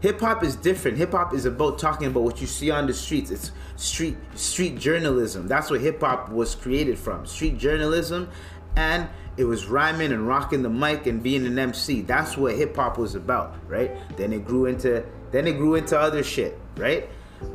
[0.00, 0.98] Hip hop is different.
[0.98, 3.30] Hip hop is about talking about what you see on the streets.
[3.30, 5.48] It's street street journalism.
[5.48, 7.24] That's what hip hop was created from.
[7.26, 8.28] Street journalism
[8.76, 12.02] and it was rhyming and rocking the mic and being an MC.
[12.02, 13.90] That's what hip hop was about, right?
[14.16, 17.08] Then it grew into then it grew into other shit, right?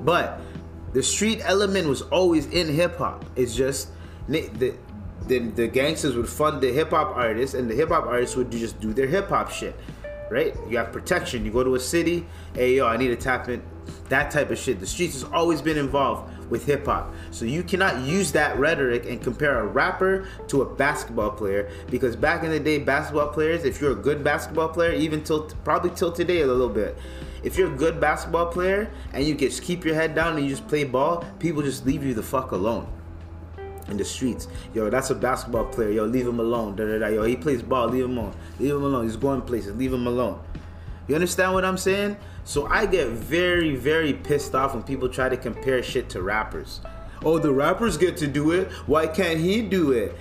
[0.03, 0.39] But
[0.93, 3.25] the street element was always in hip hop.
[3.35, 3.89] It's just
[4.27, 4.73] the
[5.27, 8.51] the, the gangsters would fund the hip hop artists, and the hip hop artists would
[8.51, 9.75] just do their hip hop shit,
[10.29, 10.55] right?
[10.67, 11.45] You have protection.
[11.45, 13.61] You go to a city, hey yo, I need to tap in.
[14.09, 14.79] That type of shit.
[14.79, 17.11] The streets has always been involved with hip hop.
[17.31, 22.15] So you cannot use that rhetoric and compare a rapper to a basketball player because
[22.15, 25.89] back in the day, basketball players, if you're a good basketball player, even till probably
[25.91, 26.95] till today a little bit,
[27.41, 30.49] if you're a good basketball player and you just keep your head down and you
[30.49, 32.87] just play ball, people just leave you the fuck alone
[33.87, 34.47] in the streets.
[34.73, 35.89] Yo, that's a basketball player.
[35.89, 36.75] Yo, leave him alone.
[36.75, 37.07] Da, da, da.
[37.07, 37.87] Yo, he plays ball.
[37.87, 38.35] Leave him alone.
[38.59, 39.05] Leave him alone.
[39.05, 39.75] He's going places.
[39.75, 40.39] Leave him alone.
[41.07, 42.15] You understand what I'm saying?
[42.43, 46.81] So I get very, very pissed off when people try to compare shit to rappers.
[47.23, 48.71] Oh, the rappers get to do it.
[48.87, 50.15] Why can't he do it?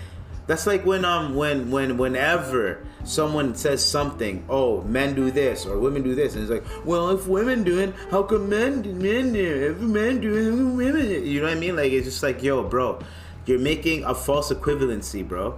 [0.46, 5.78] That's like when um when when whenever someone says something, oh men do this or
[5.78, 9.32] women do this, and it's like, well if women do it, how come men men
[9.32, 9.70] do it?
[9.70, 11.24] If men do it, women?
[11.24, 11.76] You know what I mean?
[11.76, 12.98] Like it's just like, yo, bro,
[13.46, 15.56] you're making a false equivalency, bro.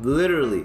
[0.00, 0.64] Literally,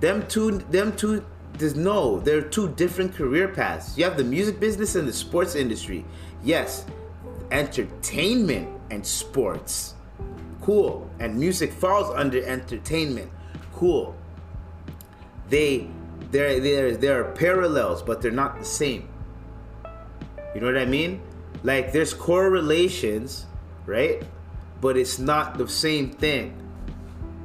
[0.00, 1.22] them two, them two.
[1.58, 2.20] There's no.
[2.20, 3.96] there are two different career paths.
[3.96, 6.04] You have the music business and the sports industry.
[6.42, 6.84] Yes,
[7.50, 9.94] entertainment and sports
[10.64, 11.08] cool.
[11.20, 13.30] And music falls under entertainment,
[13.74, 14.16] cool.
[15.48, 15.88] They
[16.30, 19.08] there there there are parallels, but they're not the same.
[20.54, 21.20] You know what I mean?
[21.62, 23.46] Like there's correlations,
[23.84, 24.22] right?
[24.80, 26.56] But it's not the same thing.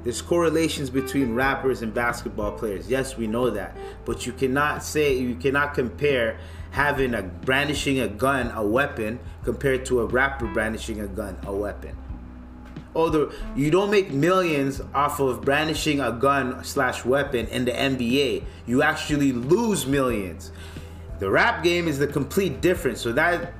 [0.03, 2.89] There's correlations between rappers and basketball players.
[2.89, 3.75] Yes, we know that.
[4.05, 6.39] But you cannot say you cannot compare
[6.71, 11.53] having a brandishing a gun, a weapon, compared to a rapper brandishing a gun, a
[11.53, 11.97] weapon
[12.95, 18.43] Although you don't make millions off of brandishing a gun slash weapon in the NBA.
[18.65, 20.51] You actually lose millions.
[21.19, 22.99] The rap game is the complete difference.
[23.01, 23.53] So that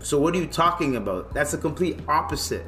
[0.00, 1.34] so what are you talking about?
[1.34, 2.64] That's the complete opposite.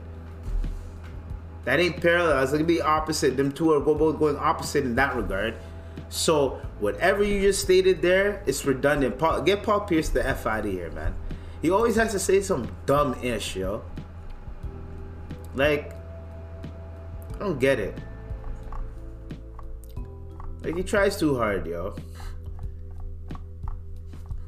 [1.64, 2.42] That ain't parallel.
[2.42, 3.36] It's gonna be opposite.
[3.36, 5.54] Them two are both going opposite in that regard.
[6.08, 9.18] So whatever you just stated there, it's redundant.
[9.18, 11.14] Paul, get Paul Pierce the f out of here, man.
[11.62, 13.82] He always has to say some dumb ish, yo.
[15.54, 15.94] Like
[17.34, 17.98] I don't get it.
[20.62, 21.94] Like he tries too hard, yo.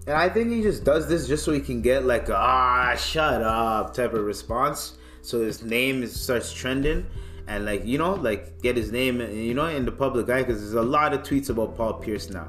[0.06, 2.96] And I think he just does this just so he can get like a, ah
[2.96, 4.98] shut up type of response.
[5.22, 7.06] So his name starts trending
[7.48, 10.60] and like you know like get his name you know in the public eye because
[10.60, 12.48] there's a lot of tweets about Paul Pierce now,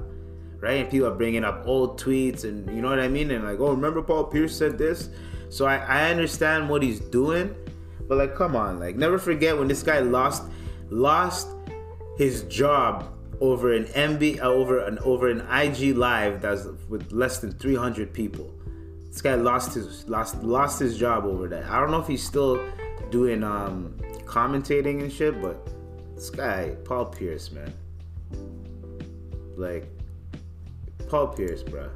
[0.60, 0.82] right?
[0.82, 3.60] And people are bringing up old tweets and you know what I mean and like
[3.60, 5.10] oh remember Paul Pierce said this.
[5.50, 7.56] So I, I understand what he's doing,
[8.08, 10.44] but like, come on, like never forget when this guy lost
[10.90, 11.48] lost
[12.18, 17.40] his job over an MB uh, over an over an IG live that's with less
[17.40, 18.54] than 300 people.
[19.14, 21.66] This guy lost his lost lost his job over that.
[21.70, 22.60] I don't know if he's still
[23.12, 23.96] doing um
[24.26, 25.70] commentating and shit, but
[26.16, 27.72] this guy Paul Pierce, man,
[29.56, 29.86] like
[31.10, 31.90] Paul Pierce, bro,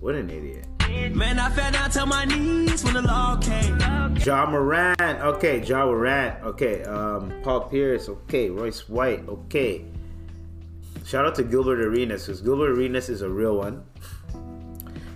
[0.00, 0.66] what an idiot.
[1.14, 3.78] Man, I fell down to my knees when the law came.
[4.18, 9.84] Ja Morant, okay, Ja Morant, okay, um, Paul Pierce, okay, Royce White, okay.
[11.06, 13.84] Shout out to Gilbert Arenas, because Gilbert Arenas is a real one.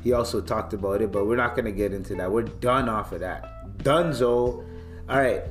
[0.06, 2.30] He also talked about it, but we're not gonna get into that.
[2.30, 3.76] We're done off of that.
[3.78, 4.64] Dunzo.
[5.08, 5.42] All right.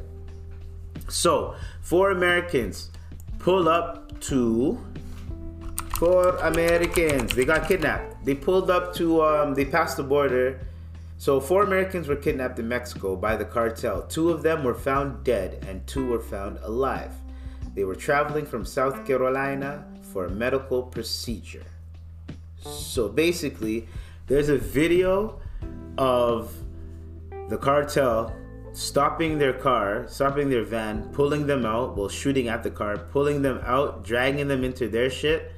[1.09, 2.89] So, four Americans
[3.37, 4.79] pull up to
[5.95, 7.35] four Americans.
[7.35, 8.23] They got kidnapped.
[8.23, 10.61] They pulled up to, um, they passed the border.
[11.17, 14.03] So, four Americans were kidnapped in Mexico by the cartel.
[14.03, 17.11] Two of them were found dead, and two were found alive.
[17.73, 21.65] They were traveling from South Carolina for a medical procedure.
[22.63, 23.89] So, basically,
[24.27, 25.39] there's a video
[25.97, 26.53] of
[27.49, 28.35] the cartel
[28.73, 33.41] stopping their car, stopping their van, pulling them out, while shooting at the car, pulling
[33.41, 35.53] them out, dragging them into their shit,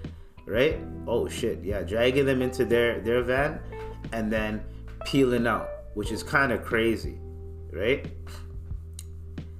[0.46, 0.80] right?
[1.08, 3.60] Oh shit, yeah, dragging them into their their van
[4.12, 4.64] and then
[5.06, 7.18] peeling out, which is kind of crazy,
[7.72, 8.06] right?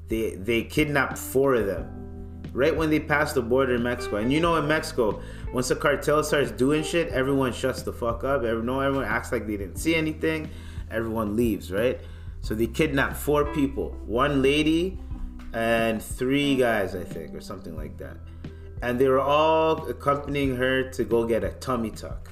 [0.08, 1.98] They they kidnapped four of them
[2.54, 4.18] right when they passed the border in Mexico.
[4.18, 5.22] And you know, in Mexico,
[5.54, 8.44] once the cartel starts doing shit, everyone shuts the fuck up.
[8.44, 10.50] Everyone, everyone acts like they didn't see anything.
[10.92, 12.00] Everyone leaves, right?
[12.42, 15.00] So they kidnapped four people, one lady
[15.54, 18.18] and three guys, I think, or something like that
[18.82, 22.30] and they were all accompanying her to go get a tummy tuck.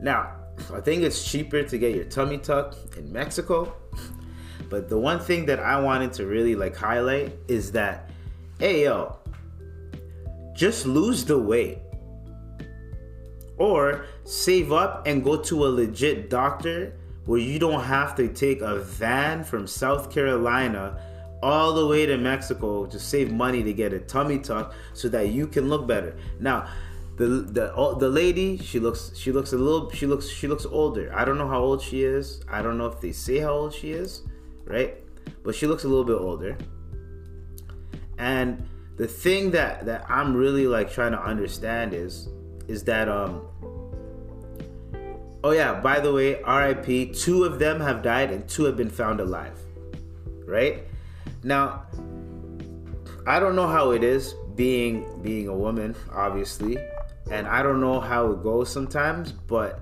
[0.00, 0.32] Now,
[0.72, 3.74] I think it's cheaper to get your tummy tuck in Mexico,
[4.68, 8.10] but the one thing that I wanted to really like highlight is that,
[8.58, 9.16] hey yo,
[10.56, 11.78] just lose the weight.
[13.58, 16.94] Or save up and go to a legit doctor
[17.24, 21.00] where you don't have to take a van from South Carolina
[21.42, 25.28] all the way to Mexico to save money to get a tummy tuck so that
[25.28, 26.16] you can look better.
[26.40, 26.68] Now,
[27.16, 31.10] the the the lady she looks she looks a little she looks she looks older.
[31.14, 32.42] I don't know how old she is.
[32.48, 34.22] I don't know if they say how old she is,
[34.64, 34.96] right?
[35.42, 36.56] But she looks a little bit older.
[38.18, 42.28] And the thing that that I'm really like trying to understand is
[42.68, 43.42] is that um
[45.44, 48.90] oh yeah by the way RIP two of them have died and two have been
[48.90, 49.58] found alive
[50.46, 50.84] right?
[51.42, 51.82] Now
[53.26, 56.78] I don't know how it is being being a woman obviously
[57.30, 59.80] and I don't know how it goes sometimes but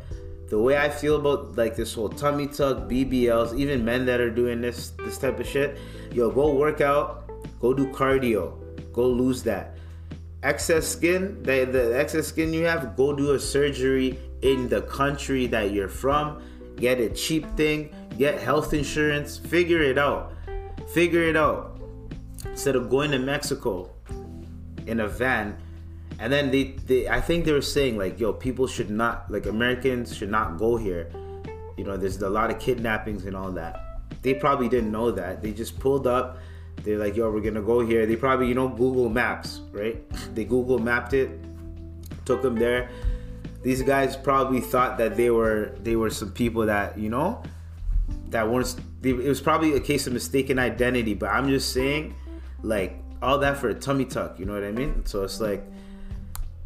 [0.49, 4.31] the way I feel about like this whole tummy tuck BBLs even men that are
[4.31, 5.79] doing this this type of shit
[6.13, 7.29] yo go work out
[7.61, 8.64] go do cardio
[8.95, 9.77] go lose that
[10.45, 15.47] excess skin, the, the excess skin you have, go do a surgery in the country
[15.49, 16.43] that you're from.
[16.77, 20.33] Get a cheap thing, get health insurance, figure it out.
[20.93, 21.81] Figure it out.
[22.45, 23.91] Instead of going to Mexico
[24.87, 25.57] in a van,
[26.19, 29.47] and then they, they I think they were saying like, yo, people should not like
[29.47, 31.11] Americans should not go here.
[31.77, 34.03] You know, there's a lot of kidnappings and all that.
[34.23, 35.43] They probably didn't know that.
[35.43, 36.39] They just pulled up
[36.83, 38.07] they're like, yo, we're gonna go here.
[38.07, 39.97] They probably, you know, Google Maps, right?
[40.35, 41.31] They Google mapped it,
[42.25, 42.91] took them there.
[43.63, 47.43] These guys probably thought that they were they were some people that you know
[48.29, 48.75] that weren't.
[49.01, 51.15] They, it was probably a case of mistaken identity.
[51.15, 52.15] But I'm just saying,
[52.63, 54.39] like all that for a tummy tuck.
[54.39, 55.07] You know what I mean?
[55.07, 55.65] So it's like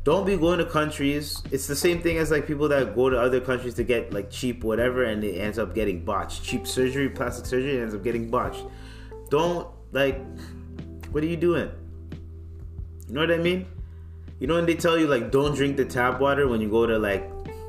[0.09, 1.43] don't be going to countries.
[1.51, 4.31] It's the same thing as like people that go to other countries to get like
[4.31, 6.43] cheap whatever, and it ends up getting botched.
[6.43, 8.65] Cheap surgery, plastic surgery, ends up getting botched.
[9.29, 10.21] Don't like,
[11.11, 11.71] what are you doing?
[13.09, 13.67] You know what I mean?
[14.39, 16.87] You know when they tell you like don't drink the tap water when you go
[16.87, 17.29] to like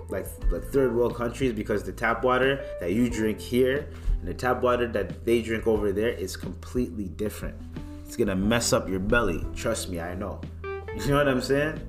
[0.09, 3.89] like like third world countries because the tap water that you drink here
[4.19, 7.55] and the tap water that they drink over there is completely different.
[8.05, 9.45] It's gonna mess up your belly.
[9.55, 10.41] Trust me, I know.
[10.97, 11.79] You know what I'm saying?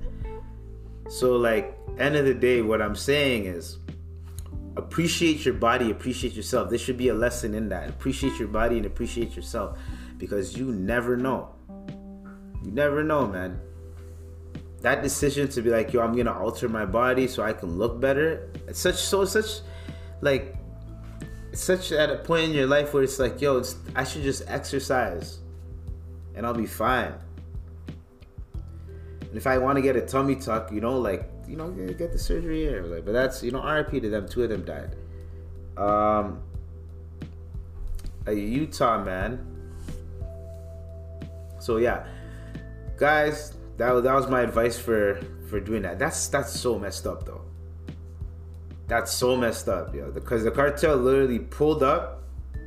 [1.09, 3.79] So like end of the day, what I'm saying is
[4.77, 6.69] appreciate your body, appreciate yourself.
[6.69, 7.89] This should be a lesson in that.
[7.89, 9.77] Appreciate your body and appreciate yourself
[10.21, 11.49] because you never know.
[12.63, 13.59] You never know, man.
[14.81, 17.99] That decision to be like, yo, I'm gonna alter my body so I can look
[17.99, 18.51] better.
[18.67, 19.61] It's such so such
[20.21, 20.55] like
[21.53, 24.43] such at a point in your life where it's like, yo, it's, I should just
[24.47, 25.39] exercise
[26.35, 27.15] and I'll be fine.
[29.21, 32.11] And if I want to get a tummy tuck, you know, like you know, get
[32.11, 32.83] the surgery here.
[32.83, 34.29] Like, but that's you know, RIP to them.
[34.29, 34.95] Two of them died.
[35.77, 36.43] Um,
[38.27, 39.50] a Utah man
[41.61, 42.05] so yeah,
[42.97, 45.99] guys, that was, that was my advice for for doing that.
[45.99, 47.41] That's that's so messed up though.
[48.87, 50.11] That's so messed up, yo.
[50.11, 52.23] Because the cartel literally pulled up,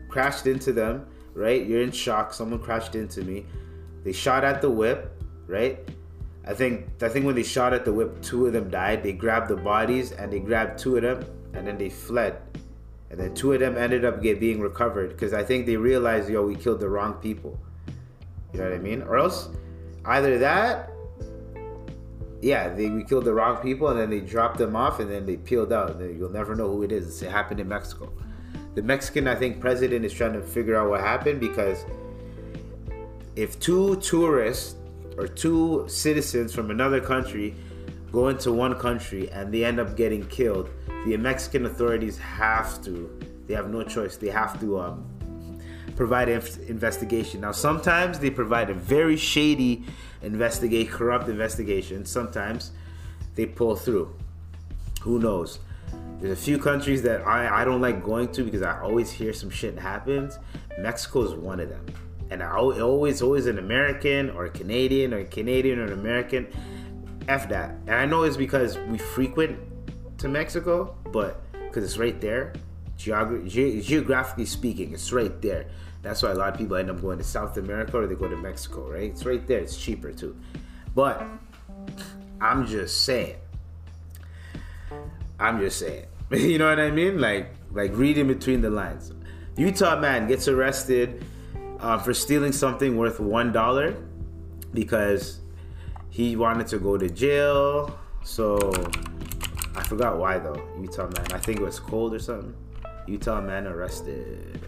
[0.08, 1.06] crashed into them.
[1.34, 2.32] Right, you're in shock.
[2.32, 3.46] Someone crashed into me.
[4.04, 5.20] They shot at the whip.
[5.46, 5.78] Right.
[6.46, 9.02] I think I think when they shot at the whip, two of them died.
[9.02, 11.24] They grabbed the bodies and they grabbed two of them
[11.54, 12.40] and then they fled.
[13.10, 16.28] And then two of them ended up get, being recovered because I think they realized,
[16.28, 17.58] yo, we killed the wrong people.
[18.54, 19.02] You know what I mean?
[19.02, 19.48] Or else,
[20.04, 20.92] either that,
[22.40, 25.26] yeah, they we killed the wrong people and then they dropped them off and then
[25.26, 25.98] they peeled out.
[25.98, 27.20] You'll never know who it is.
[27.20, 28.12] It happened in Mexico.
[28.76, 31.84] The Mexican, I think, president is trying to figure out what happened because
[33.34, 34.76] if two tourists
[35.16, 37.56] or two citizens from another country
[38.12, 40.70] go into one country and they end up getting killed,
[41.06, 43.18] the Mexican authorities have to.
[43.48, 44.16] They have no choice.
[44.16, 45.04] They have to um,
[45.96, 47.40] provide investigation.
[47.40, 49.84] Now, sometimes they provide a very shady
[50.22, 52.04] investigate, corrupt investigation.
[52.04, 52.72] Sometimes
[53.34, 54.14] they pull through.
[55.02, 55.58] Who knows?
[56.20, 59.32] There's a few countries that I, I don't like going to because I always hear
[59.32, 60.38] some shit happens.
[60.78, 61.84] Mexico is one of them.
[62.30, 66.48] And I always, always an American or a Canadian or a Canadian or an American.
[67.28, 67.70] F that.
[67.86, 69.58] And I know it's because we frequent
[70.18, 72.52] to Mexico, but because it's right there,
[72.98, 75.66] Geogra- ge- geographically speaking, it's right there.
[76.02, 78.28] That's why a lot of people end up going to South America or they go
[78.28, 79.04] to Mexico, right?
[79.10, 79.60] It's right there.
[79.60, 80.36] It's cheaper too.
[80.94, 81.26] But
[82.40, 83.36] I'm just saying.
[85.40, 86.06] I'm just saying.
[86.30, 87.20] you know what I mean?
[87.20, 89.12] Like, like reading between the lines.
[89.56, 91.24] Utah man gets arrested
[91.80, 93.96] uh, for stealing something worth one dollar
[94.72, 95.40] because
[96.10, 97.98] he wanted to go to jail.
[98.24, 98.58] So
[99.74, 100.60] I forgot why though.
[100.80, 101.26] Utah man.
[101.32, 102.54] I think it was cold or something.
[103.06, 104.60] Utah man arrested.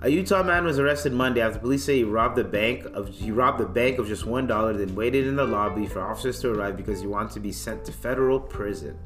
[0.00, 3.30] A Utah man was arrested Monday after police say he robbed the bank of he
[3.30, 6.50] robbed the bank of just one dollar, then waited in the lobby for officers to
[6.50, 8.98] arrive because he wanted to be sent to federal prison.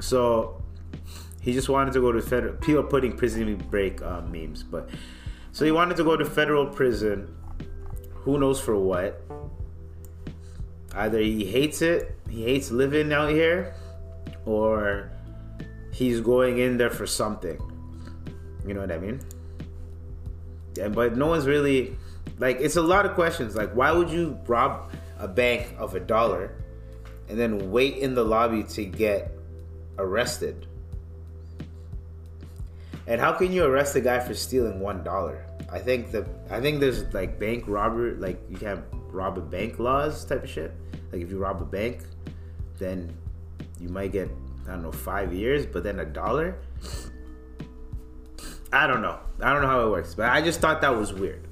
[0.00, 0.62] So
[1.46, 2.54] He just wanted to go to federal.
[2.56, 4.90] People putting prison break uh, memes, but
[5.52, 7.32] so he wanted to go to federal prison.
[8.14, 9.22] Who knows for what?
[10.92, 13.76] Either he hates it, he hates living out here,
[14.46, 15.10] or
[15.92, 17.60] he's going in there for something.
[18.66, 19.20] You know what I mean?
[20.76, 21.96] Yeah, but no one's really
[22.38, 23.54] like it's a lot of questions.
[23.54, 26.54] Like, why would you rob a bank of a dollar
[27.28, 29.32] and then wait in the lobby to get
[29.98, 30.66] arrested?
[33.06, 35.46] And how can you arrest a guy for stealing one dollar?
[35.72, 39.78] I think the I think there's like bank robber like you can't rob a bank
[39.78, 40.72] laws type of shit.
[41.12, 42.02] Like if you rob a bank,
[42.78, 43.16] then
[43.80, 44.30] you might get
[44.66, 46.56] I don't know five years, but then a dollar.
[48.72, 49.18] I don't know.
[49.40, 51.46] I don't know how it works, but I just thought that was weird.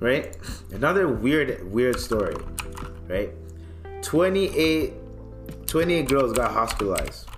[0.00, 0.36] Right?
[0.70, 2.36] Another weird weird story.
[3.06, 3.30] Right?
[4.02, 4.92] 28
[5.66, 7.28] 28 girls got hospitalized.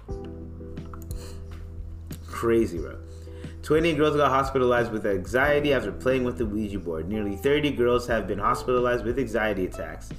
[2.27, 2.97] Crazy, bro.
[3.63, 7.09] 20 girls got hospitalized with anxiety after playing with the Ouija board.
[7.09, 10.11] Nearly 30 girls have been hospitalized with anxiety attacks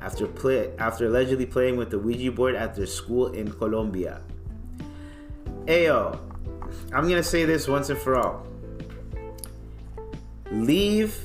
[0.00, 4.20] after play after allegedly playing with the Ouija board at their school in Colombia.
[5.66, 6.18] Ayo,
[6.92, 8.46] I'm gonna say this once and for all.
[10.50, 11.18] Leave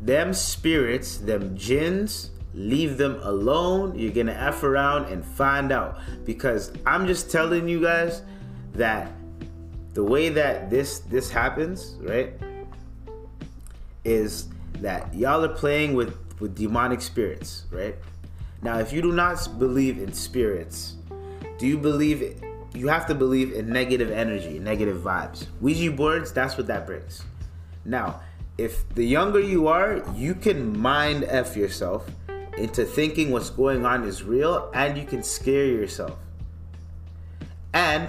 [0.00, 3.98] them spirits, them jinns, leave them alone.
[3.98, 5.98] You're gonna F around and find out.
[6.24, 8.22] Because I'm just telling you guys
[8.74, 9.10] that
[9.94, 12.34] the way that this this happens, right,
[14.04, 14.48] is
[14.80, 17.96] that y'all are playing with with demonic spirits, right?
[18.60, 20.96] Now, if you do not believe in spirits,
[21.56, 22.36] do you believe it?
[22.74, 25.46] You have to believe in negative energy, negative vibes.
[25.62, 27.22] Ouija boards, that's what that brings.
[27.86, 28.20] Now,
[28.58, 32.06] if the younger you are, you can mind F yourself
[32.58, 36.18] into thinking what's going on is real and you can scare yourself.
[37.72, 38.06] And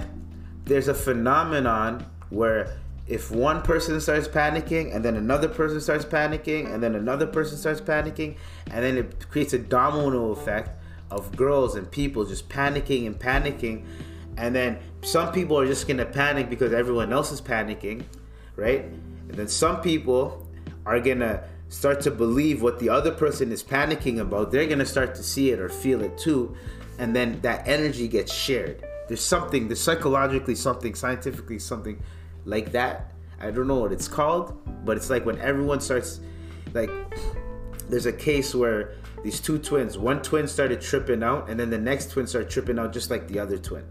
[0.66, 2.76] there's a phenomenon where
[3.08, 7.56] if one person starts panicking and then another person starts panicking and then another person
[7.56, 8.36] starts panicking
[8.70, 10.70] and then it creates a domino effect
[11.10, 13.84] of girls and people just panicking and panicking
[14.36, 18.02] and then some people are just going to panic because everyone else is panicking
[18.56, 18.84] right?
[18.84, 20.48] And then some people
[20.84, 24.50] are going to start to believe what the other person is panicking about.
[24.50, 26.56] They're going to start to see it or feel it too
[26.98, 28.84] and then that energy gets shared.
[29.08, 32.02] There's something there's psychologically something scientifically something
[32.46, 33.12] like that.
[33.38, 36.20] I don't know what it's called, but it's like when everyone starts
[36.72, 36.90] like
[37.88, 41.78] there's a case where these two twins, one twin started tripping out, and then the
[41.78, 43.84] next twin started tripping out just like the other twin,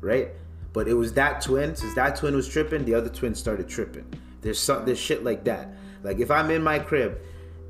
[0.00, 0.30] right?
[0.72, 1.76] But it was that twin.
[1.76, 4.06] Since that twin was tripping, the other twin started tripping.
[4.40, 5.68] There's some there's shit like that.
[6.02, 7.18] Like if I'm in my crib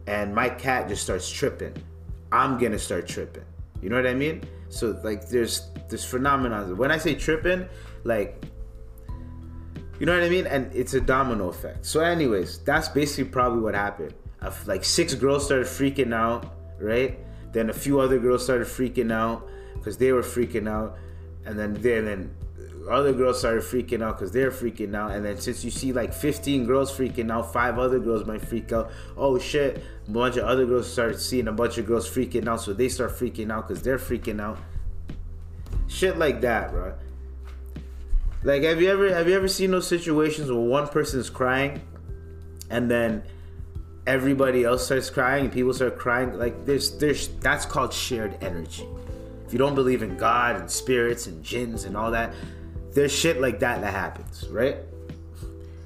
[0.07, 1.75] and my cat just starts tripping,
[2.31, 3.45] I'm gonna start tripping.
[3.83, 4.43] You know what I mean?
[4.69, 6.77] So like there's this phenomenon.
[6.77, 7.67] When I say tripping,
[8.05, 8.43] like
[10.03, 10.49] you know what I mean?
[10.49, 11.87] And it's a domino effect.
[11.87, 14.13] So, anyways, that's basically probably what happened.
[14.67, 17.21] Like six girls started freaking out, right?
[17.53, 20.99] Then a few other girls started freaking out because they were freaking out,
[21.47, 22.35] and then then, then
[22.91, 25.13] other girls started freaking out because they're freaking out.
[25.13, 28.73] And then since you see like 15 girls freaking out, five other girls might freak
[28.73, 28.91] out.
[29.17, 29.85] Oh shit!
[30.09, 32.89] A bunch of other girls start seeing a bunch of girls freaking out, so they
[32.89, 34.59] start freaking out because they're freaking out.
[35.87, 36.95] Shit like that, bro.
[38.45, 41.81] Like, have you ever have you ever seen those situations where one person is crying,
[42.71, 43.23] and then
[44.07, 46.37] everybody else starts crying and people start crying?
[46.37, 48.87] Like, there's there's that's called shared energy.
[49.47, 52.35] If you don't believe in God and spirits and jinns and all that,
[52.95, 54.79] there's shit like that that happens, right?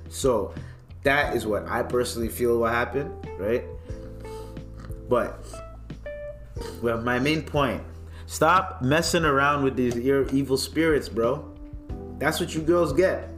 [0.09, 0.55] So
[1.03, 3.65] that is what I personally feel will happen, right?
[5.11, 5.45] But
[6.81, 7.83] well, my main point:
[8.25, 11.53] stop messing around with these evil spirits, bro
[12.19, 13.31] that's what you girls get.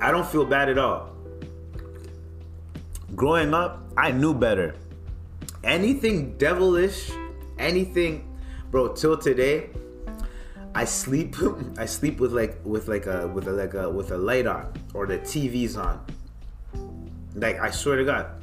[0.00, 1.10] I don't feel bad at all.
[3.14, 4.76] Growing up, I knew better.
[5.64, 7.10] Anything devilish,
[7.58, 8.38] anything,
[8.70, 9.70] bro, till today,
[10.74, 11.34] I sleep
[11.78, 14.72] I sleep with like with like a with a like a with a light on
[14.94, 16.04] or the TV's on.
[17.34, 18.37] Like I swear to God.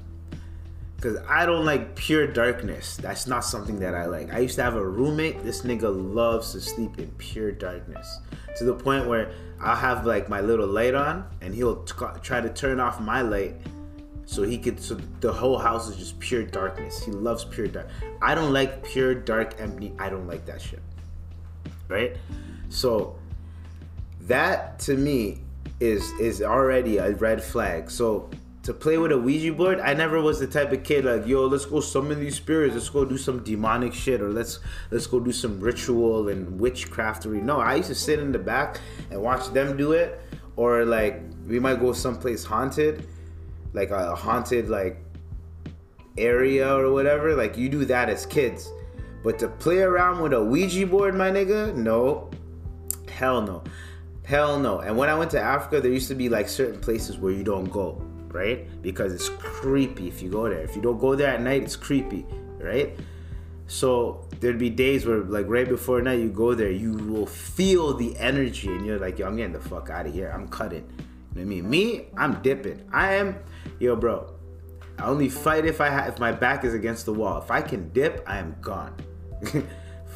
[1.02, 2.98] Cause I don't like pure darkness.
[2.98, 4.34] That's not something that I like.
[4.34, 5.44] I used to have a roommate.
[5.44, 8.20] This nigga loves to sleep in pure darkness
[8.58, 9.32] to the point where
[9.62, 13.22] I'll have like my little light on, and he'll t- try to turn off my
[13.22, 13.56] light
[14.26, 14.80] so he could.
[14.80, 17.04] So the whole house is just pure darkness.
[17.04, 17.88] He loves pure dark.
[18.22, 19.94] I don't like pure dark empty.
[20.00, 20.82] I don't like that shit.
[21.88, 22.18] Right.
[22.70, 23.18] So
[24.22, 25.42] that to me
[25.80, 27.92] is is already a red flag.
[27.92, 28.30] So
[28.66, 31.46] to play with a Ouija board, I never was the type of kid like, yo,
[31.46, 34.58] let's go summon these spirits, let's go do some demonic shit, or let's
[34.90, 37.44] let's go do some ritual and witchcraftery.
[37.44, 40.20] No, I used to sit in the back and watch them do it,
[40.56, 43.08] or like we might go someplace haunted,
[43.74, 44.98] like a haunted like
[46.18, 47.36] area or whatever.
[47.36, 48.68] Like you do that as kids,
[49.24, 52.32] but to play around with a Ouija board, my nigga, no,
[53.08, 53.64] hell no.
[54.24, 54.80] Hell no.
[54.80, 57.44] And when I went to Africa, there used to be like certain places where you
[57.44, 58.04] don't go
[58.36, 58.82] right?
[58.82, 60.62] Because it's creepy if you go there.
[60.62, 62.26] If you don't go there at night, it's creepy,
[62.60, 62.96] right?
[63.68, 67.94] So there'd be days where, like, right before night, you go there, you will feel
[67.96, 70.30] the energy, and you're like, yo, I'm getting the fuck out of here.
[70.30, 70.86] I'm cutting.
[71.34, 71.70] You know I mean?
[71.70, 72.88] Me, I'm dipping.
[72.92, 73.38] I am,
[73.80, 74.32] yo, bro.
[75.00, 77.42] I only fight if I ha- if my back is against the wall.
[77.42, 78.96] If I can dip, I am gone.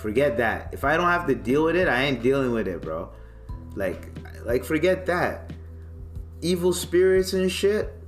[0.01, 0.73] forget that.
[0.73, 3.09] If I don't have to deal with it, I ain't dealing with it, bro.
[3.75, 4.07] Like,
[4.45, 5.51] like forget that.
[6.41, 7.98] Evil spirits and shit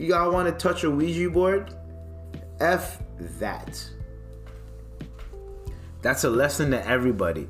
[0.00, 1.74] y'all want to touch a Ouija board?
[2.60, 3.02] F
[3.38, 3.84] that.
[6.02, 7.48] That's a lesson to everybody.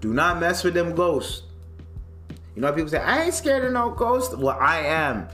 [0.00, 1.42] Do not mess with them ghosts.
[2.54, 4.36] You know, people say, I ain't scared of no ghost.
[4.36, 5.28] Well, I am.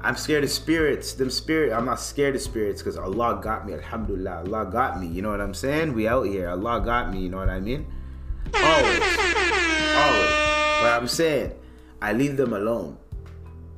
[0.00, 1.14] I'm scared of spirits.
[1.14, 1.72] Them spirit.
[1.72, 3.74] I'm not scared of spirits because Allah got me.
[3.74, 4.44] Alhamdulillah.
[4.46, 5.06] Allah got me.
[5.06, 5.94] You know what I'm saying?
[5.94, 6.50] We out here.
[6.50, 7.20] Allah got me.
[7.20, 7.86] You know what I mean?
[8.54, 9.02] Always.
[9.96, 10.32] Always.
[10.80, 11.52] But I'm saying,
[12.00, 12.98] I leave them alone.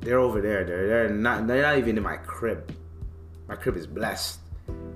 [0.05, 0.63] They're over there.
[0.63, 1.47] They're, they're not.
[1.47, 2.71] They're not even in my crib.
[3.47, 4.37] My crib is blessed,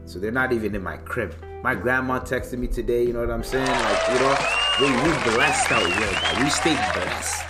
[0.06, 1.34] so they're not even in my crib.
[1.64, 3.08] My grandma texted me today.
[3.08, 3.66] You know what I'm saying?
[3.68, 4.38] Like you know,
[4.80, 6.44] we we blessed out here.
[6.44, 7.44] We stay blessed.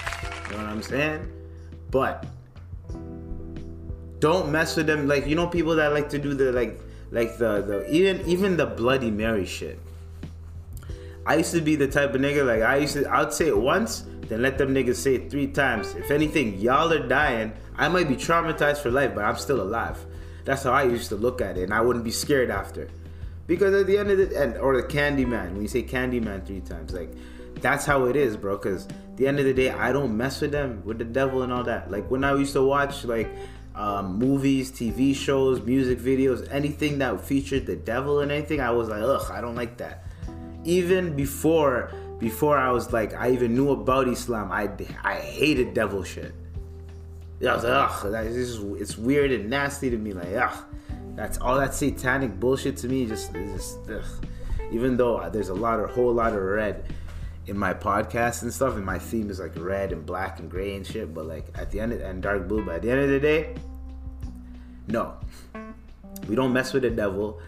[0.46, 1.30] You know what I'm saying?
[1.92, 2.26] But
[4.20, 5.10] don't mess with them.
[5.10, 6.80] Like you know, people that like to do the like
[7.12, 9.78] like the the even even the Bloody Mary shit.
[11.26, 13.04] I used to be the type of nigga like I used to.
[13.14, 15.96] I'd say it once then let them niggas say it three times.
[15.96, 17.54] If anything, y'all are dying.
[17.76, 19.98] I might be traumatized for life, but I'm still alive.
[20.46, 22.90] That's how I used to look at it, and I wouldn't be scared after.
[23.48, 26.62] Because at the end of the end, or the Candyman, when you say Candyman three
[26.62, 27.12] times, like
[27.56, 28.58] that's how it is, bro.
[28.58, 31.52] Because the end of the day, I don't mess with them, with the devil and
[31.52, 31.90] all that.
[31.90, 33.28] Like when I used to watch like
[33.74, 38.90] um, movies, TV shows, music videos, anything that featured the devil and anything, I was
[38.90, 40.04] like, ugh, I don't like that.
[40.64, 44.70] Even before before I was like, I even knew about Islam, I,
[45.04, 46.34] I hated devil shit.
[47.42, 50.12] I was like, ugh, that is, it's weird and nasty to me.
[50.12, 50.66] Like, ugh,
[51.16, 53.06] that's all that satanic bullshit to me.
[53.06, 54.04] Just, just ugh.
[54.72, 56.84] even though uh, there's a lot, a whole lot of red
[57.48, 60.76] in my podcast and stuff, and my theme is like red and black and gray
[60.76, 61.14] and shit.
[61.14, 62.66] But like at the end of, and dark blue.
[62.66, 63.56] But at the end of the day,
[64.88, 65.14] no,
[66.28, 67.40] we don't mess with the devil.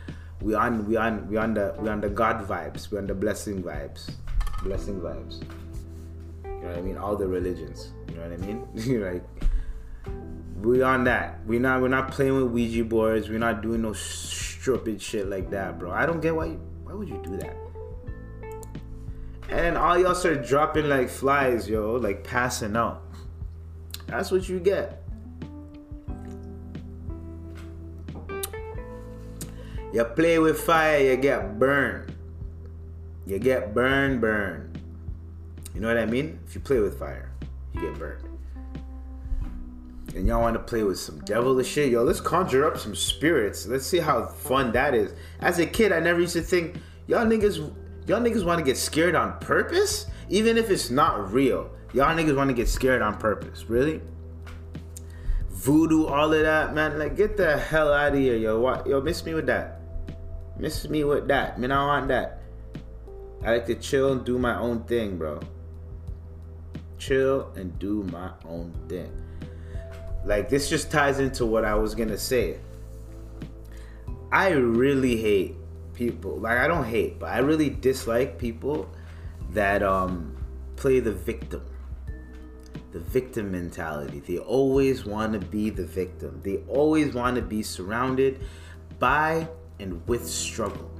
[0.42, 2.90] We on, we on, we on the, we on the God vibes.
[2.90, 4.10] We on the blessing vibes
[4.64, 5.42] blessing vibes.
[6.46, 6.98] You know what I mean?
[6.98, 7.92] All the religions.
[8.08, 9.04] You know what I mean?
[9.14, 9.24] like
[10.62, 11.46] we on that.
[11.46, 13.30] We not we're not playing with Ouija boards.
[13.30, 15.92] We're not doing no stupid shit like that, bro.
[15.92, 16.46] I don't get why.
[16.46, 17.56] You, why would you do that?
[19.50, 23.04] And all y'all start dropping like flies, yo, like passing out.
[24.08, 25.04] That's what you get.
[29.94, 32.11] You play with fire, you get burned
[33.32, 34.78] you get burned, burned.
[35.74, 36.38] You know what I mean?
[36.46, 37.32] If you play with fire,
[37.74, 38.28] you get burned.
[40.14, 43.66] And y'all want to play with some devilish shit, yo, let's conjure up some spirits.
[43.66, 45.14] Let's see how fun that is.
[45.40, 46.76] As a kid, I never used to think,
[47.08, 47.74] y'all niggas,
[48.06, 50.08] y'all niggas want to get scared on purpose?
[50.28, 51.72] Even if it's not real.
[51.94, 53.64] Y'all niggas want to get scared on purpose.
[53.70, 54.02] Really?
[55.52, 57.00] Voodoo, all of that, man.
[57.00, 58.60] Like, get the hell out of here, yo.
[58.60, 59.80] What, yo, miss me with that.
[60.60, 61.58] Miss me with that.
[61.58, 62.31] Man, I want that.
[63.44, 65.40] I like to chill and do my own thing, bro.
[67.00, 69.12] Chill and do my own thing.
[70.24, 72.60] Like this just ties into what I was gonna say.
[74.32, 75.56] I really hate
[75.94, 76.38] people.
[76.38, 78.88] Like I don't hate, but I really dislike people
[79.50, 80.36] that um
[80.76, 81.64] play the victim.
[82.92, 84.20] The victim mentality.
[84.20, 86.42] They always want to be the victim.
[86.44, 88.42] They always want to be surrounded
[89.00, 89.48] by
[89.80, 90.92] and with struggle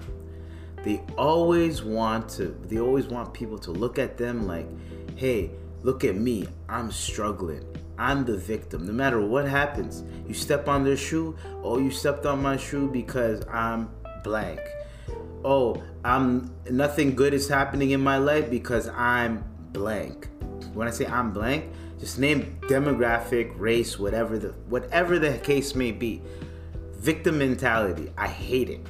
[0.84, 4.68] they always want to they always want people to look at them like
[5.16, 5.52] hey
[5.84, 7.66] look at me i'm struggling
[7.98, 8.88] i'm the victim.
[8.88, 12.90] No matter what happens you step on their shoe oh you stepped on my shoe
[12.90, 13.90] because i'm
[14.24, 14.60] blank
[15.46, 20.30] oh i'm nothing good is happening in my life because i'm blank.
[20.74, 21.66] When i say i'm blank
[22.00, 26.22] just name demographic race whatever the whatever the case may be.
[26.94, 28.86] Victim mentality i hate it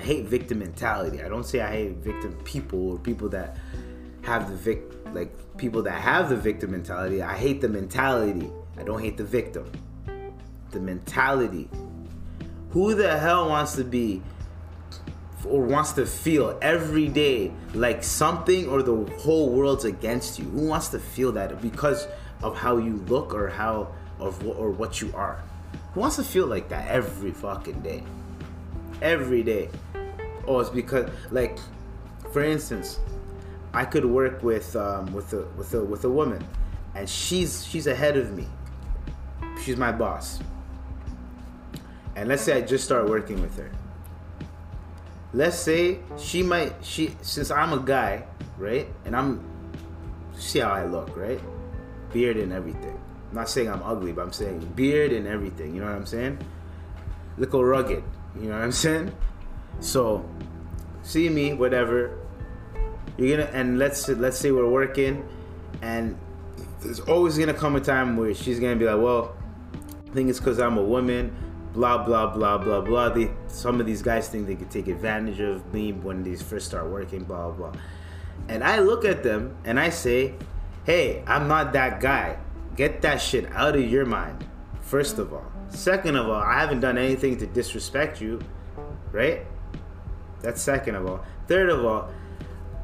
[0.00, 1.22] I hate victim mentality.
[1.22, 3.58] I don't say I hate victim people or people that
[4.22, 4.80] have the vic
[5.12, 7.20] like people that have the victim mentality.
[7.20, 8.50] I hate the mentality.
[8.78, 9.70] I don't hate the victim.
[10.70, 11.68] the mentality.
[12.70, 14.22] Who the hell wants to be
[15.44, 20.46] or wants to feel every day like something or the whole world's against you?
[20.46, 22.08] Who wants to feel that because
[22.42, 25.42] of how you look or how of or what you are?
[25.92, 28.02] Who wants to feel like that every fucking day?
[29.02, 29.68] Every day.
[30.50, 31.60] Oh, it's because like
[32.32, 32.98] for instance,
[33.72, 36.44] I could work with um, with a with a with a woman,
[36.96, 38.48] and she's she's ahead of me.
[39.62, 40.40] She's my boss.
[42.16, 43.70] And let's say I just start working with her.
[45.32, 48.24] Let's say she might she since I'm a guy,
[48.58, 48.88] right?
[49.04, 49.44] And I'm
[50.34, 51.40] see how I look, right?
[52.12, 52.98] Beard and everything.
[53.28, 55.76] I'm not saying I'm ugly, but I'm saying beard and everything.
[55.76, 56.38] You know what I'm saying?
[57.38, 58.02] Little rugged.
[58.34, 59.12] You know what I'm saying?
[59.78, 60.28] So,
[61.02, 62.18] see me, whatever.
[63.16, 65.26] You're gonna and let's let's say we're working,
[65.82, 66.18] and
[66.80, 69.36] there's always gonna come a time where she's gonna be like, well,
[70.08, 71.34] I think it's because I'm a woman.
[71.72, 73.10] Blah blah blah blah blah.
[73.10, 76.66] They some of these guys think they could take advantage of me when they first
[76.66, 77.24] start working.
[77.24, 77.72] Blah blah.
[78.48, 80.34] And I look at them and I say,
[80.84, 82.38] hey, I'm not that guy.
[82.76, 84.44] Get that shit out of your mind.
[84.80, 85.44] First of all.
[85.68, 88.40] Second of all, I haven't done anything to disrespect you,
[89.12, 89.46] right?
[90.42, 91.24] That's second of all.
[91.48, 92.10] Third of all,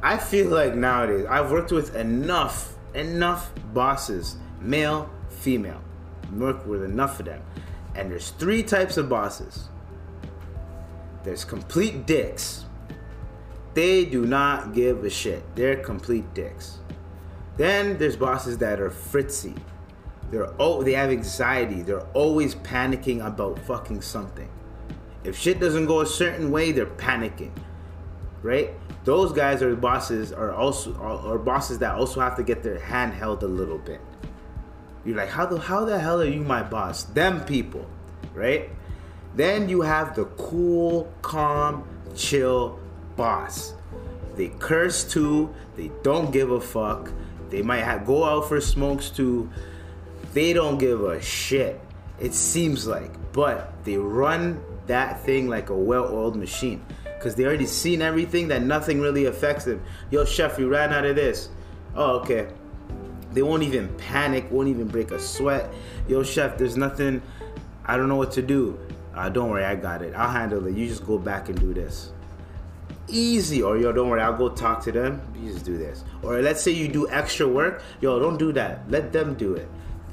[0.02, 5.80] I feel like nowadays I've worked with enough, enough bosses, male, female.
[6.32, 7.42] Worked with enough of them.
[7.94, 9.68] And there's three types of bosses.
[11.24, 12.64] There's complete dicks.
[13.74, 15.42] They do not give a shit.
[15.54, 16.78] They're complete dicks.
[17.57, 19.54] Then there's bosses that are fritzy.
[20.30, 21.82] They're oh they have anxiety.
[21.82, 24.48] They're always panicking about fucking something.
[25.26, 27.50] If shit doesn't go a certain way, they're panicking.
[28.42, 28.70] Right?
[29.04, 33.12] Those guys are bosses are also are, bosses that also have to get their hand
[33.12, 34.00] held a little bit.
[35.04, 37.04] You're like, how the how the hell are you my boss?
[37.04, 37.86] Them people,
[38.34, 38.70] right?
[39.34, 42.78] Then you have the cool, calm, chill
[43.16, 43.74] boss.
[44.36, 45.52] They curse too.
[45.76, 47.12] They don't give a fuck.
[47.50, 49.50] They might have, go out for smokes too.
[50.34, 51.80] They don't give a shit.
[52.18, 57.66] It seems like, but they run that thing like a well-oiled machine because they already
[57.66, 59.82] seen everything that nothing really affects them.
[60.11, 61.49] Yo, chef, we ran out of this.
[61.95, 62.49] Oh, okay.
[63.32, 65.72] They won't even panic, won't even break a sweat.
[66.09, 67.22] Yo, chef, there's nothing.
[67.84, 68.78] I don't know what to do.
[69.14, 70.14] Uh, don't worry, I got it.
[70.14, 70.76] I'll handle it.
[70.76, 72.12] You just go back and do this.
[73.09, 73.62] Easy.
[73.62, 75.20] Or yo, don't worry, I'll go talk to them.
[75.41, 76.05] You just do this.
[76.22, 77.82] Or let's say you do extra work.
[78.01, 78.91] Yo, don't do that.
[78.91, 79.68] Let them do it.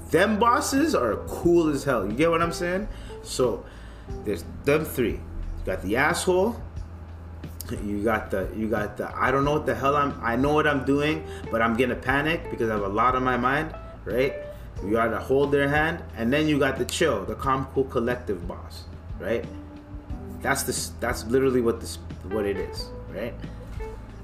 [0.10, 2.06] Them bosses are cool as hell.
[2.06, 2.88] You get what I'm saying?
[3.24, 3.66] So
[4.26, 5.14] there's them three.
[5.14, 6.62] You got the asshole.
[7.84, 10.54] You got the you got the I don't know what the hell I'm I know
[10.54, 13.74] what I'm doing, but I'm gonna panic because I have a lot on my mind,
[14.04, 14.36] right?
[14.84, 18.48] You gotta hold their hand, and then you got the chill, the calm, cool, collective
[18.48, 18.84] boss,
[19.18, 19.46] right?
[20.42, 20.92] That's this.
[21.00, 23.34] that's literally what this what it is, right?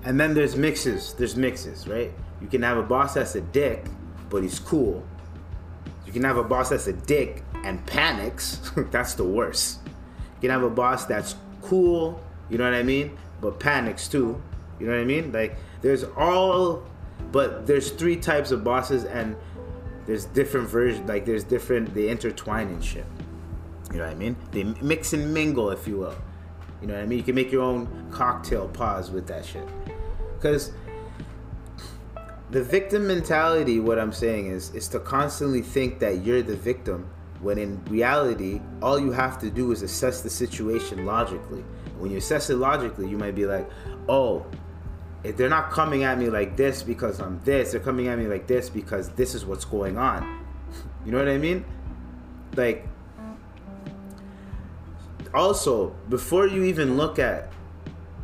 [0.04, 1.14] And then there's mixes.
[1.14, 2.12] There's mixes, right?
[2.42, 3.86] You can have a boss that's a dick,
[4.30, 5.04] but he's cool.
[6.06, 8.72] You can have a boss that's a dick and panics.
[8.92, 9.80] that's the worst.
[9.86, 13.18] You can have a boss that's cool, you know what I mean?
[13.42, 14.42] But panics too.
[14.80, 15.32] You know what I mean?
[15.32, 16.84] Like there's all
[17.32, 19.36] but there's three types of bosses and
[20.06, 23.06] there's different versions like there's different they intertwine and shit.
[23.92, 24.36] You know what I mean?
[24.52, 26.16] They mix and mingle if you will.
[26.82, 27.20] You know what I mean?
[27.20, 29.68] You can make your own cocktail pause with that shit.
[30.40, 30.72] Cuz
[32.52, 37.10] the victim mentality what I'm saying is is to constantly think that you're the victim
[37.42, 41.64] when in reality all you have to do is assess the situation logically.
[41.98, 43.70] When you assess it logically you might be like
[44.08, 44.46] oh
[45.24, 48.28] if they're not coming at me like this because i'm this they're coming at me
[48.28, 50.38] like this because this is what's going on.
[51.06, 51.66] You know what i mean?
[52.56, 52.86] Like
[55.34, 57.50] also before you even look at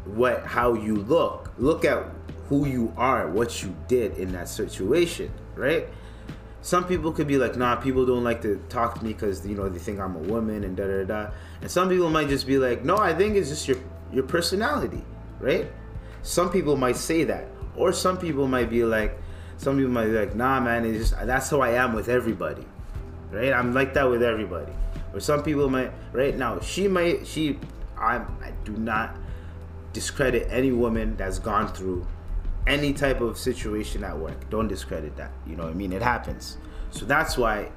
[0.05, 2.05] what how you look look at
[2.49, 5.87] who you are what you did in that situation right
[6.65, 9.53] some people could be like, nah, people don't like to talk to me because you
[9.53, 11.31] know they think I'm a woman and da da da.
[11.61, 13.77] And some people might just be like, no, I think it's just your
[14.11, 15.03] your personality,
[15.39, 15.71] right?
[16.23, 17.45] Some people might say that,
[17.75, 19.15] or some people might be like,
[19.57, 22.65] some people might be like, nah, man, it's just that's how I am with everybody,
[23.29, 23.53] right?
[23.53, 24.73] I'm like that with everybody.
[25.13, 27.59] Or some people might, right now, she might, she,
[27.95, 29.15] I, I do not
[29.93, 32.07] discredit any woman that's gone through
[32.67, 34.49] any type of situation at work.
[34.49, 35.31] Don't discredit that.
[35.45, 35.93] You know what I mean?
[35.93, 36.57] It happens.
[36.91, 37.69] So that's why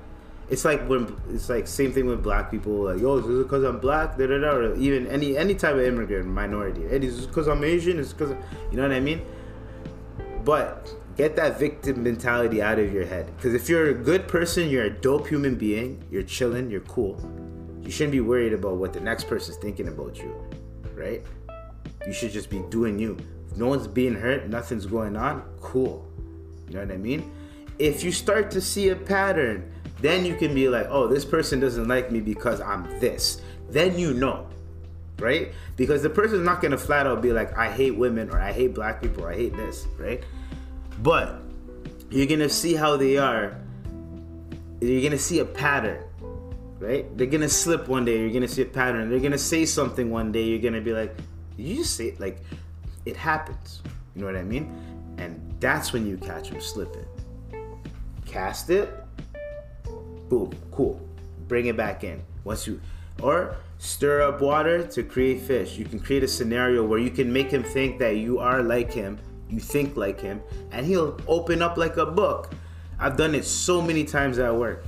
[0.50, 2.84] it's like when it's like same thing with black people.
[2.84, 4.16] Like, yo, is because I'm black?
[4.16, 6.84] Da, da, da, or even any any type of immigrant minority.
[6.84, 7.98] It is because I'm Asian.
[7.98, 8.30] It's because
[8.70, 9.22] you know what I mean.
[10.44, 13.30] But get that victim mentality out of your head.
[13.36, 16.02] Because if you're a good person, you're a dope human being.
[16.10, 16.70] You're chilling.
[16.70, 17.20] You're cool.
[17.82, 20.34] You shouldn't be worried about what the next person's thinking about you,
[20.94, 21.22] right?
[22.06, 23.18] You should just be doing you.
[23.58, 26.06] No one's being hurt, nothing's going on, cool.
[26.68, 27.32] You know what I mean?
[27.80, 31.58] If you start to see a pattern, then you can be like, oh, this person
[31.58, 33.42] doesn't like me because I'm this.
[33.68, 34.46] Then you know,
[35.18, 35.52] right?
[35.76, 38.74] Because the person's not gonna flat out be like, I hate women or I hate
[38.74, 40.22] black people or I hate this, right?
[41.02, 41.40] But
[42.10, 43.58] you're gonna see how they are.
[44.80, 46.04] You're gonna see a pattern,
[46.78, 47.04] right?
[47.18, 48.20] They're gonna slip one day.
[48.20, 49.10] You're gonna see a pattern.
[49.10, 50.44] They're gonna say something one day.
[50.44, 51.16] You're gonna be like,
[51.56, 52.38] you just say like
[53.08, 53.82] it happens.
[54.14, 54.70] You know what I mean?
[55.16, 57.06] And that's when you catch them slipping.
[58.26, 58.92] Cast it.
[60.28, 60.52] Boom.
[60.70, 61.00] Cool.
[61.48, 62.22] Bring it back in.
[62.44, 62.80] Once you
[63.22, 65.78] or stir up water to create fish.
[65.78, 68.92] You can create a scenario where you can make him think that you are like
[68.92, 72.52] him, you think like him, and he'll open up like a book.
[72.98, 74.84] I've done it so many times at work.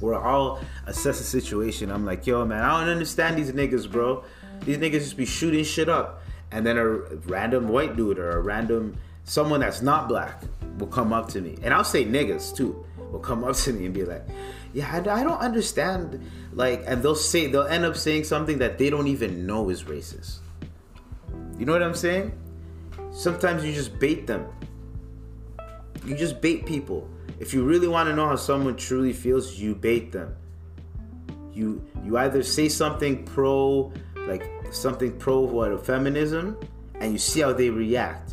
[0.00, 1.90] Where I'll assess a situation.
[1.90, 4.22] I'm like, yo, man, I don't understand these niggas, bro.
[4.64, 6.22] These niggas just be shooting shit up.
[6.50, 10.42] And then a random white dude or a random someone that's not black
[10.78, 11.58] will come up to me.
[11.62, 14.22] And I'll say niggas too, will come up to me and be like,
[14.72, 16.24] yeah, I, don't understand.
[16.52, 19.84] Like, and they'll say, they'll end up saying something that they don't even know is
[19.84, 20.38] racist.
[21.58, 22.32] You know what I'm saying?
[23.10, 24.46] Sometimes you just bait them.
[26.06, 27.08] You just bait people.
[27.40, 30.34] If you really want to know how someone truly feels, you bait them.
[31.52, 36.56] You you either say something pro like something pro what feminism
[37.00, 38.32] and you see how they react.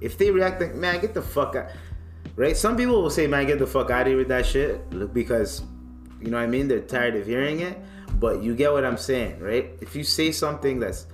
[0.00, 1.70] If they react like, man, get the fuck out
[2.38, 2.56] right?
[2.56, 5.62] Some people will say, man, get the fuck out of here with that shit because,
[6.22, 6.68] you know what I mean?
[6.68, 7.76] They're tired of hearing it.
[8.20, 9.70] But you get what I'm saying, right?
[9.80, 11.06] If you say something that's,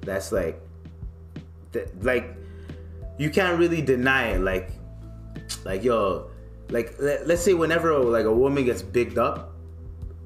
[0.00, 0.60] that's like,
[1.70, 2.36] that, like,
[3.16, 4.40] you can't really deny it.
[4.40, 4.72] Like,
[5.64, 6.30] like, yo,
[6.68, 9.54] like, let, let's say whenever like a woman gets bigged up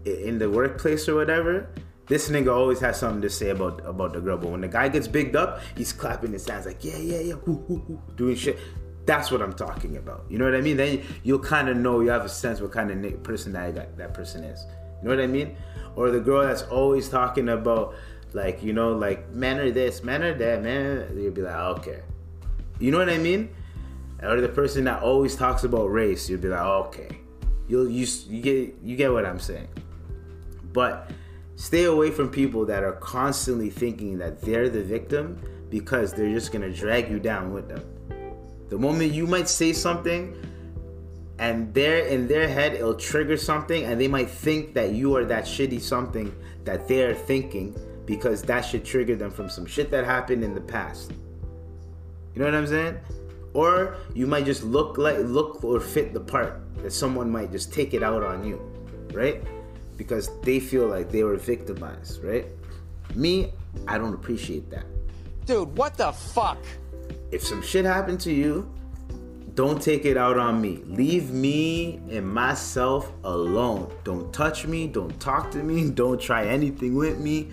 [0.06, 1.68] in the workplace or whatever,
[2.06, 4.36] this nigga always has something to say about about the girl.
[4.36, 7.34] But when the guy gets bigged up, he's clapping his hands like, yeah, yeah, yeah,
[7.34, 8.58] whoo, whoo, whoo, doing shit.
[9.06, 10.24] That's what I'm talking about.
[10.28, 10.76] You know what I mean?
[10.76, 14.14] Then you'll kind of know, you have a sense what kind of person that, that
[14.14, 14.66] person is.
[15.00, 15.56] You know what I mean?
[15.94, 17.94] Or the girl that's always talking about,
[18.32, 21.16] like, you know, like, men are this, men are that, man.
[21.16, 22.02] You'll be like, okay.
[22.80, 23.48] You know what I mean?
[24.22, 27.20] Or the person that always talks about race, you'll be like, okay.
[27.68, 29.68] You'll you, you get you get what I'm saying.
[30.72, 31.10] But
[31.56, 35.40] stay away from people that are constantly thinking that they're the victim
[35.70, 37.82] because they're just gonna drag you down with them.
[38.68, 40.36] The moment you might say something
[41.38, 45.24] and they're in their head it'll trigger something and they might think that you are
[45.24, 46.34] that shitty something
[46.64, 47.76] that they're thinking
[48.06, 51.12] because that should trigger them from some shit that happened in the past.
[52.34, 52.98] You know what I'm saying?
[53.54, 57.72] Or you might just look like look or fit the part that someone might just
[57.72, 58.60] take it out on you,
[59.12, 59.42] right?
[59.96, 62.46] Because they feel like they were victimized, right?
[63.14, 63.52] Me,
[63.88, 64.84] I don't appreciate that.
[65.46, 66.58] Dude, what the fuck?
[67.30, 68.72] if some shit happened to you,
[69.54, 70.82] don't take it out on me.
[70.86, 73.90] Leave me and myself alone.
[74.04, 74.86] Don't touch me.
[74.86, 75.90] Don't talk to me.
[76.02, 77.50] Don't try anything with me.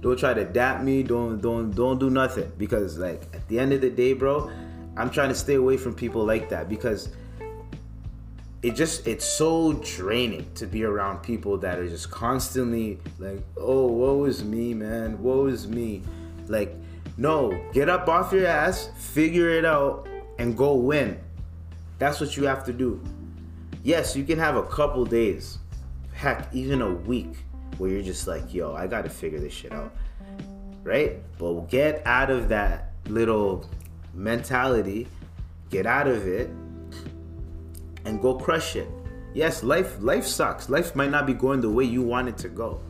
[0.00, 1.02] Don't try to dap me.
[1.02, 4.50] Don't don't don't do nothing because like at the end of the day, bro,
[4.96, 7.10] I'm trying to stay away from people like that because
[8.62, 13.86] it just it's so draining to be around people that are just constantly like, "Oh,
[13.86, 15.20] woe is me, man.
[15.22, 16.02] Woe is me."
[16.46, 16.74] Like
[17.16, 20.08] no, get up off your ass, figure it out,
[20.38, 21.18] and go win.
[21.98, 23.02] That's what you have to do.
[23.82, 25.58] Yes, you can have a couple days,
[26.14, 27.34] heck, even a week,
[27.78, 29.94] where you're just like, yo, I gotta figure this shit out.
[30.82, 31.20] Right?
[31.38, 33.68] But get out of that little
[34.14, 35.06] mentality,
[35.70, 36.48] get out of it,
[38.04, 38.88] and go crush it.
[39.34, 40.68] Yes, life life sucks.
[40.68, 42.80] Life might not be going the way you want it to go.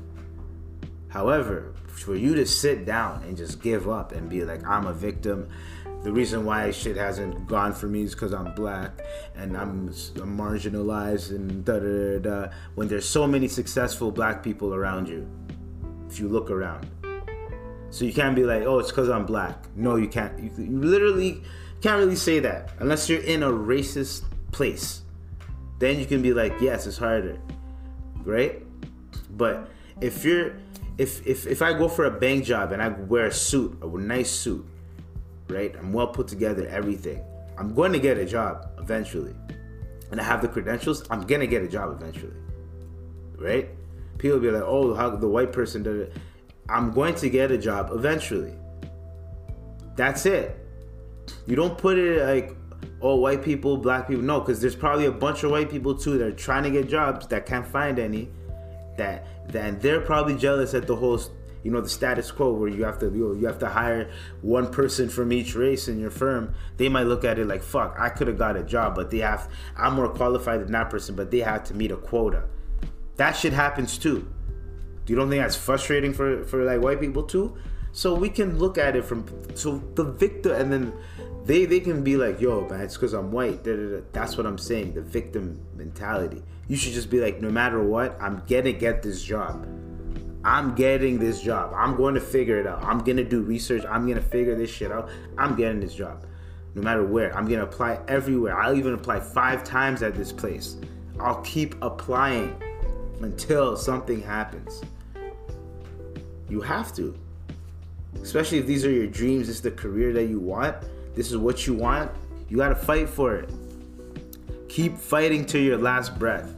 [1.08, 4.92] However, for you to sit down and just give up and be like, I'm a
[4.92, 5.48] victim.
[6.02, 9.02] The reason why shit hasn't gone for me is because I'm black
[9.36, 12.52] and I'm, I'm marginalized and da da da da.
[12.74, 15.28] When there's so many successful black people around you,
[16.08, 16.88] if you look around.
[17.90, 19.66] So you can't be like, oh, it's because I'm black.
[19.76, 20.36] No, you can't.
[20.42, 21.42] You, you literally
[21.82, 25.01] can't really say that unless you're in a racist place.
[25.82, 27.40] Then you can be like, yes, it's harder,
[28.24, 28.62] right?
[29.30, 29.68] But
[30.00, 30.54] if you're
[30.96, 33.88] if if if I go for a bank job and I wear a suit, a
[33.88, 34.64] nice suit,
[35.48, 35.74] right?
[35.76, 37.20] I'm well put together, everything.
[37.58, 39.34] I'm going to get a job eventually,
[40.12, 41.02] and I have the credentials.
[41.10, 42.38] I'm gonna get a job eventually,
[43.36, 43.68] right?
[44.18, 46.16] People be like, "Oh, how the white person did it."
[46.68, 48.54] I'm going to get a job eventually.
[49.96, 50.64] That's it.
[51.44, 52.56] You don't put it like,
[53.02, 56.18] "Oh, white people, black people." No, because there's probably a bunch of white people too
[56.18, 58.28] that are trying to get jobs that can't find any
[58.96, 61.20] that then they're probably jealous at the whole
[61.62, 64.70] you know the status quo where you have to you, you have to hire one
[64.70, 66.54] person from each race in your firm.
[66.76, 69.18] They might look at it like fuck i could have got a job but they
[69.18, 72.44] have i'm more qualified than that person but they have to meet a quota.
[73.16, 74.28] That shit happens too.
[75.04, 77.56] Do you don't think that's frustrating for for like white people too?
[77.92, 80.92] So we can look at it from so the victim and then
[81.44, 84.00] they they can be like yo man it's because i'm white da, da, da.
[84.12, 88.16] that's what i'm saying the victim mentality you should just be like no matter what
[88.20, 89.66] i'm gonna get this job
[90.44, 91.72] I'm getting this job.
[91.74, 92.82] I'm going to figure it out.
[92.82, 93.84] I'm to do research.
[93.88, 95.08] I'm to figure this shit out.
[95.38, 96.24] I'm getting this job.
[96.74, 97.36] No matter where.
[97.36, 98.58] I'm to apply everywhere.
[98.58, 100.76] I'll even apply five times at this place.
[101.20, 102.60] I'll keep applying
[103.20, 104.82] until something happens.
[106.48, 107.16] You have to.
[108.20, 110.76] Especially if these are your dreams, is the career that you want,
[111.14, 112.10] this is what you want,
[112.48, 113.50] you got to fight for it.
[114.68, 116.54] Keep fighting to your last breath.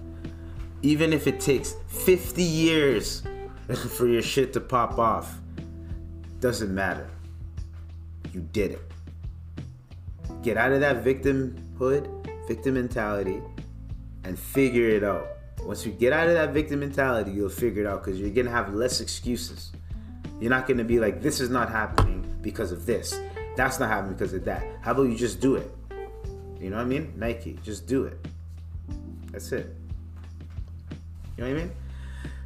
[0.82, 3.22] Even if it takes 50 years
[3.96, 5.38] for your shit to pop off.
[6.40, 7.08] Doesn't matter.
[8.32, 8.82] You did it.
[10.42, 13.40] Get out of that victimhood, victim mentality,
[14.24, 15.28] and figure it out.
[15.62, 18.50] Once you get out of that victim mentality, you'll figure it out because you're gonna
[18.50, 19.72] have less excuses.
[20.40, 23.18] You're not gonna be like, this is not happening because of this.
[23.56, 24.64] That's not happening because of that.
[24.80, 25.70] How about you just do it?
[26.60, 27.12] You know what I mean?
[27.16, 28.18] Nike, just do it.
[29.30, 29.74] That's it.
[31.36, 31.72] You know what I mean?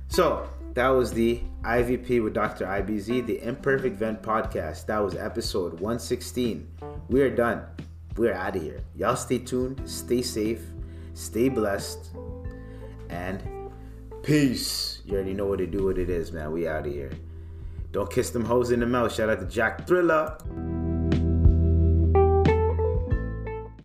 [0.08, 2.64] So, that was the IVP with Dr.
[2.66, 4.86] IBZ, the Imperfect Vent podcast.
[4.86, 6.68] That was episode 116.
[7.08, 7.62] We are done.
[8.16, 8.80] We're out of here.
[8.96, 10.62] Y'all stay tuned, stay safe,
[11.14, 12.10] stay blessed,
[13.08, 13.42] and
[14.22, 15.02] peace.
[15.04, 16.52] You already know what to do, what it is, man.
[16.52, 17.12] We out of here.
[17.92, 19.14] Don't kiss them hoes in the mouth.
[19.14, 20.36] Shout out to Jack Thriller.